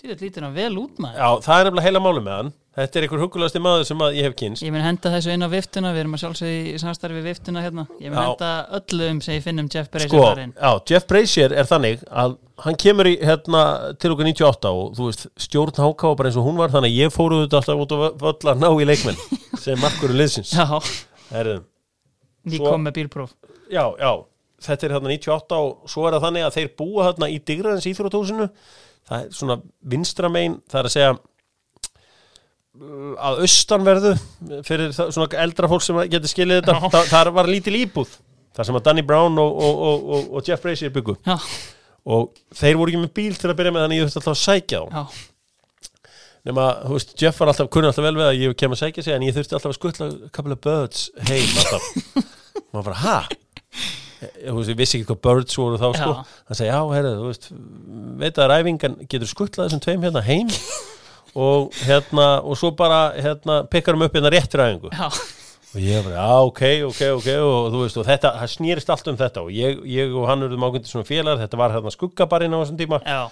[0.07, 1.16] Þetta lítur hann vel út maður.
[1.18, 2.51] Já, það er nefnilega heila máli með hann.
[2.76, 5.49] Þetta er einhver hugulegasti maður sem ég hef kynst Ég mun henda þessu inn á
[5.49, 7.87] viftuna, við erum að sjálfsögja í samstarfi viftuna hérna.
[8.05, 10.53] Ég mun henda öllum sem ég finnum Jeff Brazier sko, þar inn.
[10.53, 13.62] já, Jeff Brazier er þannig að hann kemur í, hérna,
[13.97, 17.01] til okkur 98 og þú veist, stjórn háká bara eins og hún var þannig að
[17.01, 19.18] ég fóruð þetta alltaf út og völl að ná í leikmenn
[19.64, 20.53] sem markur er liðsins.
[20.53, 20.68] Já,
[21.32, 21.59] Herðu,
[22.53, 23.32] ný kom með bílpróf.
[23.72, 24.12] Já, já,
[24.64, 27.88] þetta er hérna 98 og svo er það þannig að þeir búa hérna í Digraðins
[27.90, 28.48] íþrótúsinu
[29.07, 29.59] það er svona
[29.94, 31.16] vinstra megin það er að segja
[32.76, 34.12] að austanverðu
[34.66, 36.74] fyrir það, svona eldra fólk sem getur skilið þetta.
[36.76, 36.90] Já.
[36.92, 38.18] það, það var lítil íbúð
[38.57, 41.36] þar sem að Danny Brown og, og, og, og, og Jeff Brazier byggu Já,
[42.07, 44.42] og þeir voru ekki með bíl til að byrja með þannig ég þurfti alltaf að
[44.44, 45.16] sækja þá.
[46.46, 49.02] Nema, þú veist, Jeff var alltaf, kunni alltaf vel við að ég kem að sækja
[49.02, 51.88] sig en ég þurfti alltaf að skutla a couple of birds heim alltaf.
[52.70, 53.16] Maður bara, ha?
[54.20, 56.12] Þú veist, ég vissi ekki hvað birds voru þá sko.
[56.48, 57.48] Hann segi, já, herri, þú veist
[58.22, 60.52] veit að ræfingan getur skutlað þessum tveim hérna heim
[61.36, 65.10] og hérna, og svo bara hérna, pekkar um upp hérna rétt ræfingu já,
[65.76, 67.28] og ég bara, já, ok, ok, ok.
[67.44, 69.42] Og þú veist, og þetta, það snýrist allt um þetta.
[69.44, 71.42] Og ég, ég og hann eruðum ákvendi svona félagar.
[71.42, 73.00] Þetta var hérna skuggabarinn á þessum tíma.
[73.04, 73.26] Já,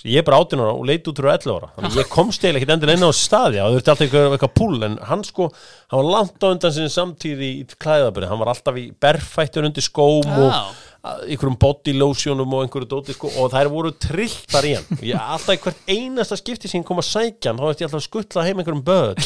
[0.00, 1.66] Svo ég er bara 18 ára og leit út fyrir 11 ára.
[1.76, 3.58] Þannig ég komst eiginlega ekkert endilega inn á staði.
[3.60, 5.48] Og það þurfti alltaf eitthvað, eitthvað púl en hann sko,
[5.92, 9.84] hann var langt á undan sinni samtíði í klæðaböri, hann var alltaf í berfættur undir
[9.84, 10.62] skóm og já,
[11.04, 14.88] að- einhverjum body lotionum og einhverju dóti sko, og þær voru trilltar í hann.
[14.96, 17.90] Og ég alltaf í hvert einasta skipti sem kom að sækja hann, þá veist ég
[17.90, 19.20] alltaf að skuttla heim einhverjum börn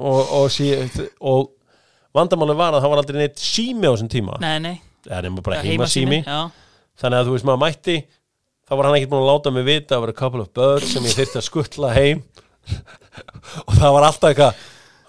[0.00, 0.70] og, og, sí,
[1.20, 1.50] og
[2.16, 4.40] vandamáli var að það var aldrei neitt sími á þessum tíma.
[4.40, 4.74] Nei, nei.
[5.04, 5.20] Eða
[8.70, 10.92] þá var hann ekkert búin að láta mig vita að vera a couple of birds
[10.94, 12.20] sem ég þyrfti að skuttla heim.
[13.66, 14.60] Og það var alltaf eitthvað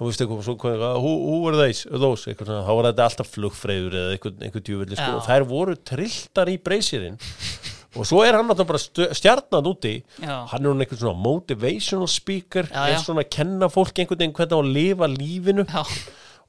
[0.02, 0.56] þú veist eitthvað, svo,
[0.98, 4.98] who, who were these, those eitthvað, þá var þetta alltaf flugfreyður eða eitthvað, eitthvað djúvillig
[4.98, 5.18] sko, Já.
[5.20, 7.20] og þær voru trilltar í breysirinn
[7.92, 9.92] og svo er hann náttúrulega bara stjarnan úti.
[10.24, 10.38] Já.
[10.50, 13.02] hann er hann eitthvað svona motivational speaker Já, er já.
[13.04, 15.66] svona að kenna fólk einhvern veginn hvernig að lifa lífinu.
[15.68, 15.84] Já,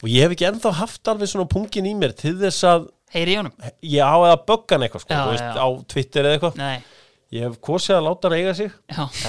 [0.00, 3.34] og ég hef ekki ennþá haft alveg svona pungin í mér til þess að heyri
[3.36, 3.52] í honum?
[3.84, 5.60] Ég á að bögga hann eitthvað sko, Já, veist, já.
[5.60, 6.62] á Twitter eða eitthvað.
[6.62, 6.78] Nei,
[7.32, 8.72] ég hef kosið að láta hann eiga sig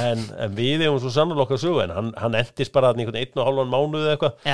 [0.01, 3.39] en, en við hefum svo sannlega okkar sögu en hann, hann endist bara einhvern einn
[3.39, 4.49] og hálfan mánuð eða eitthvað.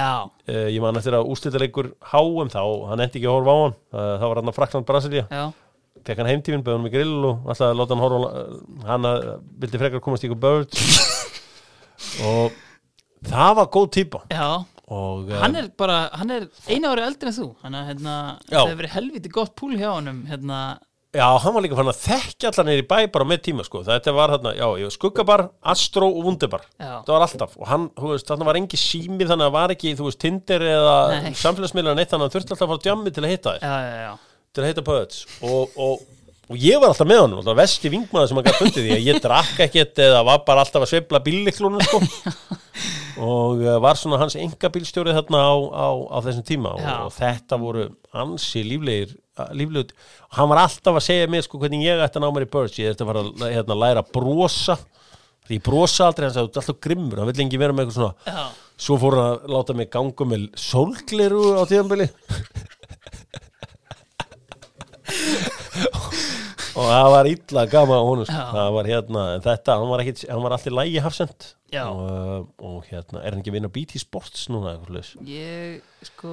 [0.50, 3.76] Uh, ég man eftir að úrslitaleikur háum þá, hann endi ekki að horfa á hann.
[3.94, 5.26] Uh, það var hann að Frakland Brasilia
[6.10, 8.44] fekk hann heimtífin, bauð hann með grill og alltaf láta hann horfa
[8.88, 9.26] hann að
[9.62, 11.00] vildi frekar komast í ykkur birds.
[12.24, 12.54] Og
[13.28, 14.22] það var góð típa.
[14.32, 17.90] Já, og uh, hann er bara, hann er einu ári eldri en þú Þannig að
[17.92, 18.14] hérna,
[18.48, 20.62] það hefur verið helviti gott púl hjá honum Hérna,
[21.10, 23.80] Já, hann var líka fann að þekkja allan neyri bæ bara með tíma sko.
[23.88, 25.44] Þetta var hérna, já, ég var skuggabar,
[25.74, 26.68] Astro og.
[26.78, 26.92] Já.
[27.02, 27.56] Það var alltaf.
[27.58, 30.20] Og hann, þú veist, þarna var engi sími þannig að það var ekki, þú veist,
[30.22, 30.94] Tinder eða
[31.42, 33.66] samfélagsmiðlar neitt þannig að hann þurfti alltaf að fara á djammi til að hitta þér.
[33.66, 35.18] já, já, já Til að hitta Pöðs.
[35.50, 36.06] Og, og,
[36.50, 39.10] og ég var alltaf með honum, alltaf vesti vingmaður sem hann gætt fundið því að
[39.10, 42.02] ég drakk ekkert eða var bara alltaf að sveifla bílliklunum sko.
[43.30, 47.14] og uh, var svona hans enga bílstjórið þarna á, á, á þessum tíma og, og
[47.18, 47.86] þetta voru
[48.16, 49.18] ansi líflegir
[49.56, 49.92] líflegur,
[50.30, 52.52] og hann var alltaf að segja mér sko hvernig ég ætti að ná mér í
[52.54, 52.80] Birds.
[52.80, 54.76] Ég ætti að fara að hérna, læra að brosa.
[55.50, 58.16] Því ég brosa aldrei, hann sagði, alltaf grimmur hann vill engi vera með eitthvað svona.
[58.30, 58.44] Já,
[58.86, 62.08] svo fór hann að láta mig ganga með sólgliru á tíðanbili
[66.80, 68.04] og það var illa gama á.
[68.30, 68.42] Já.
[68.56, 71.48] það var hérna, þetta, hann var, ekki, hann var alltaf lægi hafsend.
[71.70, 74.78] Og, og hérna, er hann ekki að vinna BT Sports núna
[75.28, 76.32] ég, sko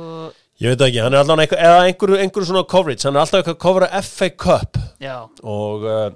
[0.63, 3.43] ég veit ekki, hann er alltaf einhver, eða einhverju, einhverju svona coverage, hann er alltaf
[3.43, 4.81] eitthvað að covera FA Cup.
[5.03, 6.07] Já, og uh,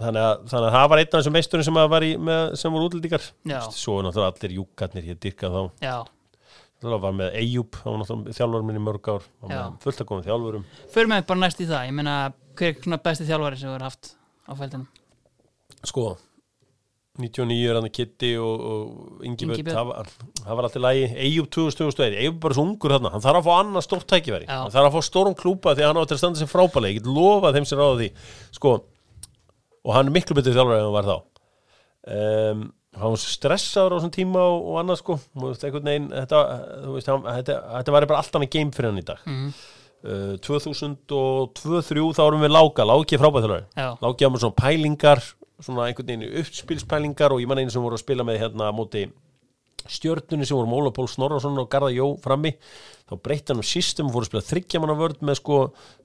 [0.00, 3.30] þannig, að, þannig að það var einn af þessum meisturinn sem var í, útlendingar.
[3.46, 3.60] Já.
[3.70, 5.62] svo er náttúrulega allir júkarnir, ég dyrka þá.
[5.84, 5.96] Já.
[6.86, 10.02] Það var með Eyjúb, það var náttúrulega þjálfur minn í mörg ár, það var fullt
[10.02, 10.66] að koma þjálfurum.
[10.92, 12.16] Fyrir mig bara næst í það, ég meina
[12.60, 14.14] hver er svona besti þjálfari sem þú hefur haft
[14.46, 14.86] á fældinum
[15.86, 16.06] Sko,
[17.20, 20.10] 99 er hann að Kitty og, og Ingi Björn, það,
[20.42, 23.46] það var alltaf lægi, Eyjúb 2001, Eyjúb er bara svo ungur þarna, hann þarf að
[23.46, 26.22] fá annað stórt tækifæri, hann þarf að fá stórum klúpa því hann á eftir að
[26.24, 28.10] standa sem frábælega, ég get lofað þeim sem ráða því,
[28.58, 28.74] sko,
[29.86, 31.16] og hann er miklu betur þjálfur en hann var þá.
[32.16, 36.12] Um, hann var stressaður á þessum tíma og, og annað sko, þú veist, einhvern veginn,
[36.12, 36.42] þetta,
[36.92, 39.24] veist, hann, þetta, þetta var bara allt annað game fyrir hann í dag.
[39.24, 39.50] mm.
[40.04, 45.22] Uh, 2002-2003 þá erum við Láka, Láki er frábæðþjálfari Já, Láki á með svona pælingar
[45.62, 49.06] svona einhvern veginn uppspilspælingar og ég man einu sem voru að spila með hérna móti
[49.90, 52.54] stjörnunni sem voru Móla Pól Snorrason og Garða Jó frammi.
[53.06, 55.58] Þá breytti hann um system og fóru að spila þryggjamanna vörd með sko,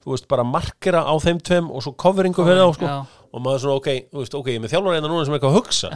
[0.04, 2.90] þú veist, bara markera á þeim tveim og svo coveringu fyrir þá sko.
[2.92, 5.34] Já, og maður svona, ok, þú veist, ok, ég er með þjálfur einna núna sem
[5.34, 5.90] er eitthvað að hugsa,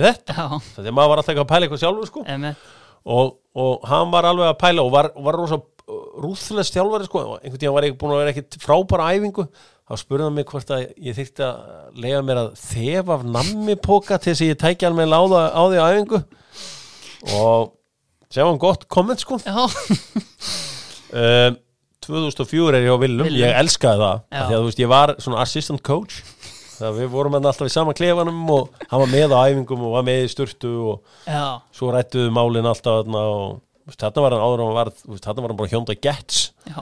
[0.00, 0.36] í þetta.
[0.78, 2.24] Því að maður var alltaf eitthvað að pæla eitthvað sjálfur sko.
[3.12, 5.58] Og, og hann var alveg að pæla og var, var rosa
[6.22, 9.44] rúðlega stjálfari sko, einhvern tíðan var ég búin að vera ekkit frábæra æfingu.
[9.82, 11.56] Þá spurði hann mig hvort að ég þyrfti að
[12.04, 15.80] lega mér að þefa af nammipoka til þess að ég tæki alveg láða á því
[15.88, 16.22] æfingu.
[17.38, 17.72] Og
[18.32, 19.36] sem var gott komment sko.
[21.12, 21.58] Um,
[22.02, 23.42] 2004 er ég á Willum, Willum.
[23.42, 24.22] ég elskaði það.
[24.32, 26.22] Því að þú veist ég var svona assistant coach.
[26.82, 29.92] Það við vorum hann alltaf í sama klefanum og hann var með á æfingum og
[29.94, 31.44] var með í sturtu og já,
[31.76, 33.60] svo rættuðu málin alltaf og
[34.00, 36.80] þarna var hann áður var þú veist, þarna var hann bara hjónda gets já.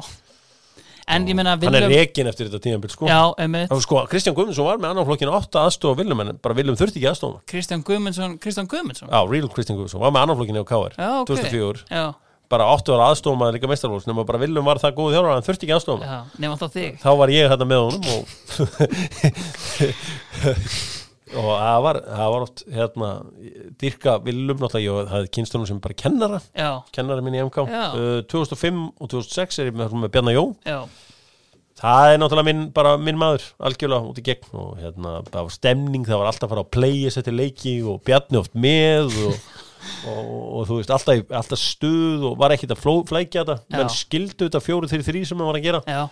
[1.10, 3.08] En ég meina hann er rekin eftir þetta tíðanbíl sko.
[3.10, 6.28] Já, emitt Það var sko, Kristján Guðmundsson var með annan flokkin 8 aðstofa Willum en
[6.38, 9.10] bara Willum þurfti ekki aðstofa Kristján Guðmundsson Kristján Guðmundsson?
[9.10, 11.26] Já, real Kristján Guðmundsson var með annan flokkin á KR Já, ok.
[11.32, 12.04] 2004, Já,
[12.50, 15.46] bara 8 ára aðstofa maður líka mestarflokks nema bara Willum var það góð að hann
[15.50, 16.92] þurfti ekki aðstofa já, nefn alltaf þig.
[17.02, 18.22] Þá var ég hérna með honum og
[21.30, 23.10] og það var, það var oft hérna,
[23.80, 27.62] dyrka Willum náttúrulega, ég hafði kynst honum sem bara kennara Já, kennara minn í MK
[27.66, 27.94] uh,
[28.30, 30.44] 2005 og 2006 er ég með, með Bjarnar Jó.
[30.66, 30.78] Já,
[31.80, 35.56] það er náttúrulega minn, bara minn maður algjörlega út í gegn og hérna það var
[35.56, 39.50] stemning, það var alltaf að fara að playa setja leiki og Bjarni oft með og,
[40.10, 43.60] og, og þú veist, alltaf, alltaf stuð og var ekkit að fló, flækja þetta.
[43.78, 45.84] Menn skildu þetta fjóru þrý þrý sem hann var að gera.
[45.86, 46.02] Já,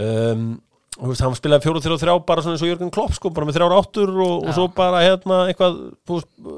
[0.00, 0.54] um,
[0.94, 3.48] og veist, hann spilaði fjóru þrjá þrjá bara svona eins og Jörgen Klopp sko, bara
[3.48, 5.80] með þrjára áttur og, og svo bara hérna eitthvað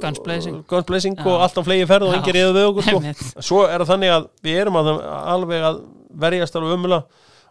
[0.02, 0.58] Guns blazing.
[0.68, 3.00] Guns blazing og alltaf flegi ferð og engir eða við okkur sko.
[3.40, 4.92] Svo er það þannig að við erum að,
[5.36, 5.80] alveg að
[6.26, 7.00] verjast alveg umula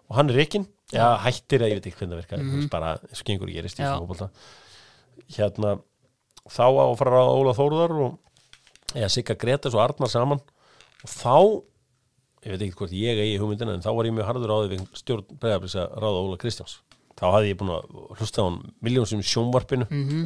[0.06, 2.94] og hann er reikinn já, hættir að ég veit ekki hvernig það virkar mm bara
[3.10, 3.96] eins og gengur gerist í Já.
[3.98, 4.30] fótbolta.
[5.36, 5.78] Hérna
[6.46, 10.42] þá á að fara að Óla Þórðar og eða Sigga Gretas og Arnar saman.
[11.02, 11.38] Og þá
[12.46, 14.72] ég veit ekki hvort ég eigi hugmyndina en þá var ég mjög harður á því
[14.76, 16.80] við stjórn bregðarblis að ráða Óla Kristjáns.
[17.16, 19.88] Þá hafði ég búin að hlusta á hann miljón sem sjónvarpinu.
[19.89, 20.26] Mm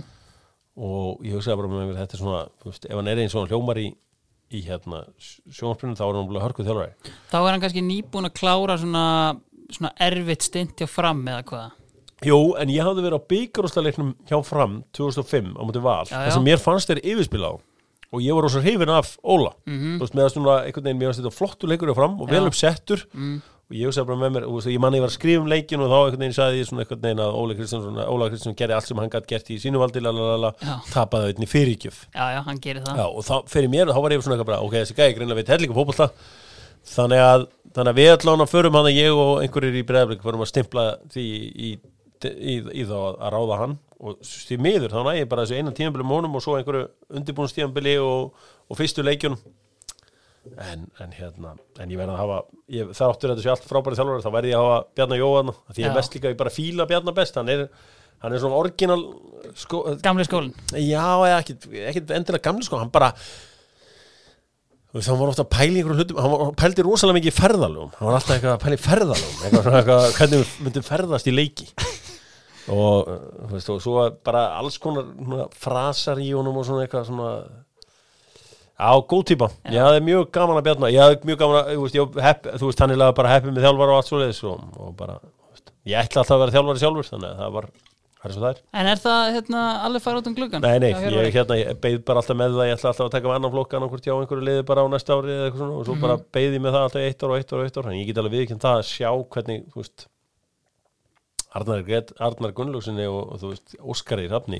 [0.79, 3.49] og ég hugsaði bara með mér þetta er svona, veist, ef hann er einn svona
[3.51, 3.89] hljómar í,
[4.55, 7.13] í hérna sjónvarpinu þá er hann bara hörkuð þjálfari.
[7.31, 9.03] Þá er hann kannski nýbúin að klára svona,
[9.67, 11.75] svona erfitt stint hjá fram eða hvað?
[12.27, 16.03] Jú, en ég hafði verið á byggarústaleiknum hjá Fram 2005 á móti val.
[16.11, 16.25] Já.
[16.35, 17.55] sem mér fannst þeir yfirspila á
[18.11, 19.97] og ég var rosa hrifin af Óla Mhm.
[19.99, 22.47] þú veist, meðan svona einhvern veginn mér fannst þetta flottur leikur Fram og vel Já.
[22.47, 23.41] upp settur mm.
[23.69, 25.79] og ég hugsaði bara með mér, og, ég manni ég var að skrifa um leikin
[25.85, 28.73] og þá einhvern veginn sagði ég svona einhvern veginn að Óla Kristjánsson, Óla Kristjánsson gerði
[28.79, 30.73] allt sem hann gætt gert í sínu valdi, lalala, Já.
[30.89, 34.01] tapaði þetta í fyrirgjöf já, já, hann gerir það Já, og þá fyrir mér, þá
[34.01, 36.09] var ég svona eitthvað bara, ok, þessi gæði greinlega veit hellinga fótbolta
[36.89, 37.45] þannig að,
[37.75, 40.49] þannig að við allan að förum hann að ég og einhverjir í breðablik förum að
[40.49, 41.25] stimpla því
[41.69, 41.69] í,
[42.27, 43.77] í, í, þá að, að ráða hann.
[43.99, 46.85] Og því miður, þá næði ég bara þessu einan tímabili mónum og svo einhverju
[47.19, 49.41] undirbúnstímabili og, og fyrstu leikjunum.
[50.57, 51.51] En, en hérna
[51.83, 52.37] en ég verði að hafa,
[52.71, 55.51] ég, það áttur þetta sé allt frábæri þjálfur, þá verði ég að hafa Bjarnar Jóhann
[55.51, 57.37] því ég er mest líka, ég bara fíla Bjarnar best.
[57.37, 57.65] Hann er,
[58.23, 59.03] hann er svona orginal
[59.59, 63.11] sko, gamli skólin Já, eða ekkit, ekkit endilega gamli sko, hann bara
[64.95, 67.91] hann var ofta að pæla í einhverjum hlutum hann pældi rosalega mikið í ferðalögum.
[67.99, 71.35] Hann var alltaf eitthvað að pæla í ferðalögum eitthvað svona eitthvað, hvernig myndum ferðast í
[71.35, 71.67] leiki
[72.73, 77.33] og þú veist, og svo bara alls konar frasar í honum og svona eitthvað svona
[78.79, 79.73] Já, góð típa, Já.
[79.75, 80.89] ég hafði mjög gaman að bjarna.
[80.93, 83.65] Ég hafði mjög gaman að, þú veist, hepp, þú veist hann er bara heppið með
[83.65, 85.15] þjálfar og allt svo leiðis og, og bara,
[85.51, 87.67] veist, ég ætla alltaf að vera þjálfari sjálfur þannig að það var,
[88.29, 88.61] er er.
[88.79, 91.81] En er það hérna, alveg fara út um gluggan Nei, nei, Já, ég, hérna, ég
[91.83, 94.13] beið bara alltaf með það, ég ætla alltaf að taka með annan flokk annarkvort hjá
[94.15, 96.77] einhverju liði bara á næsta ári eða eitthvað svona og svo bara beið ég með
[96.77, 98.63] það alltaf eitt ár og eitt ár og eitt ár en ég get alveg viðkjönd
[98.63, 100.07] það að sjá hvernig, þú veist
[101.55, 104.59] Arnar, Gunnlausinni og, og þú veist, Óskari Rafni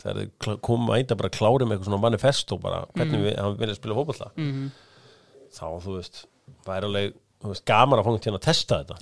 [0.00, 3.74] þegar þið koma að bara klári með eitthvað svona manifesto bara hvernig við, hann vilja
[3.76, 4.70] spila fótballa Mhm.
[5.52, 6.24] þá, þú veist,
[6.66, 7.12] væri alveg
[7.44, 8.96] veist, gaman að fanga til að testa þetta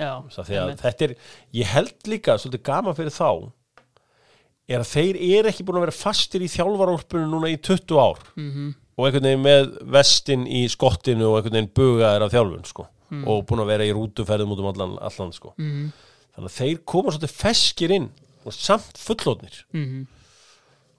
[0.66, 0.80] einmitt.
[0.82, 1.14] þetta er,
[1.54, 3.52] ég held líka svolítið gaman fyrir þá
[4.72, 8.18] er að þeir eru ekki búin að vera fastir í þjálfarólpunum núna í 20 ár
[8.36, 8.74] Mhm.
[8.98, 12.86] og einhvern veginn með vestin í skottinu og einhvern veginn bugaðir af þjálfun sko.
[13.12, 15.52] og búin að vera í rútuferðum út um allan, allan sko.
[16.32, 18.10] Þannig að þeir koma svolítið feskir inn
[18.46, 20.06] og samt fullóðnir Mhm.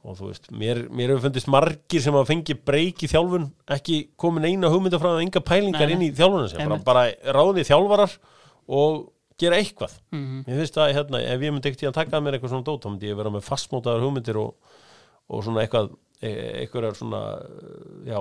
[0.04, 3.98] og þú veist, mér, mér hefur fundist margir sem að fengi breyk í þjálfun ekki
[4.20, 7.64] komin eina hugmynda frá það enga pælingar Nei, inn í þjálfunum sem bara, bara ráðni
[7.68, 8.18] þjálfarar
[8.68, 9.10] og
[9.40, 10.44] gera eitthvað Mhm.
[10.46, 12.64] Mér finnst að hérna, ef ég myndi ekkert í að taka að mér eitthvað svona
[12.68, 14.54] dót, þá myndi ég vera með fastmótaðar hugmyndir og,
[15.30, 15.96] og svona eitthvað
[16.30, 18.20] e- eitthvað svona eh, já,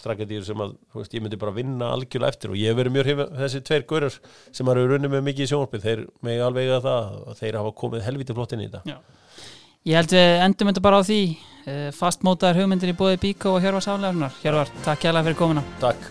[0.00, 3.08] strakadýr sem að þú veist, ég myndi bara vinna algjörlega eftir og ég verið mjög
[3.08, 4.18] hrifin þessi tveir gaurar
[4.58, 7.74] sem eru runnið með mikið í sjónvarpið, þeir megi alveg að það og þeir hafa
[7.82, 8.96] komið helviti flott inn í þetta.
[8.96, 9.44] Já.
[9.88, 11.20] Ég held við endum þetta bara á því
[11.96, 15.64] fastmótaðar hugmyndir í bóði Bíkó og Hjörvar Sálegarnar Hjörvar, takk kjærlega fyrir komuna.
[15.80, 16.10] Takk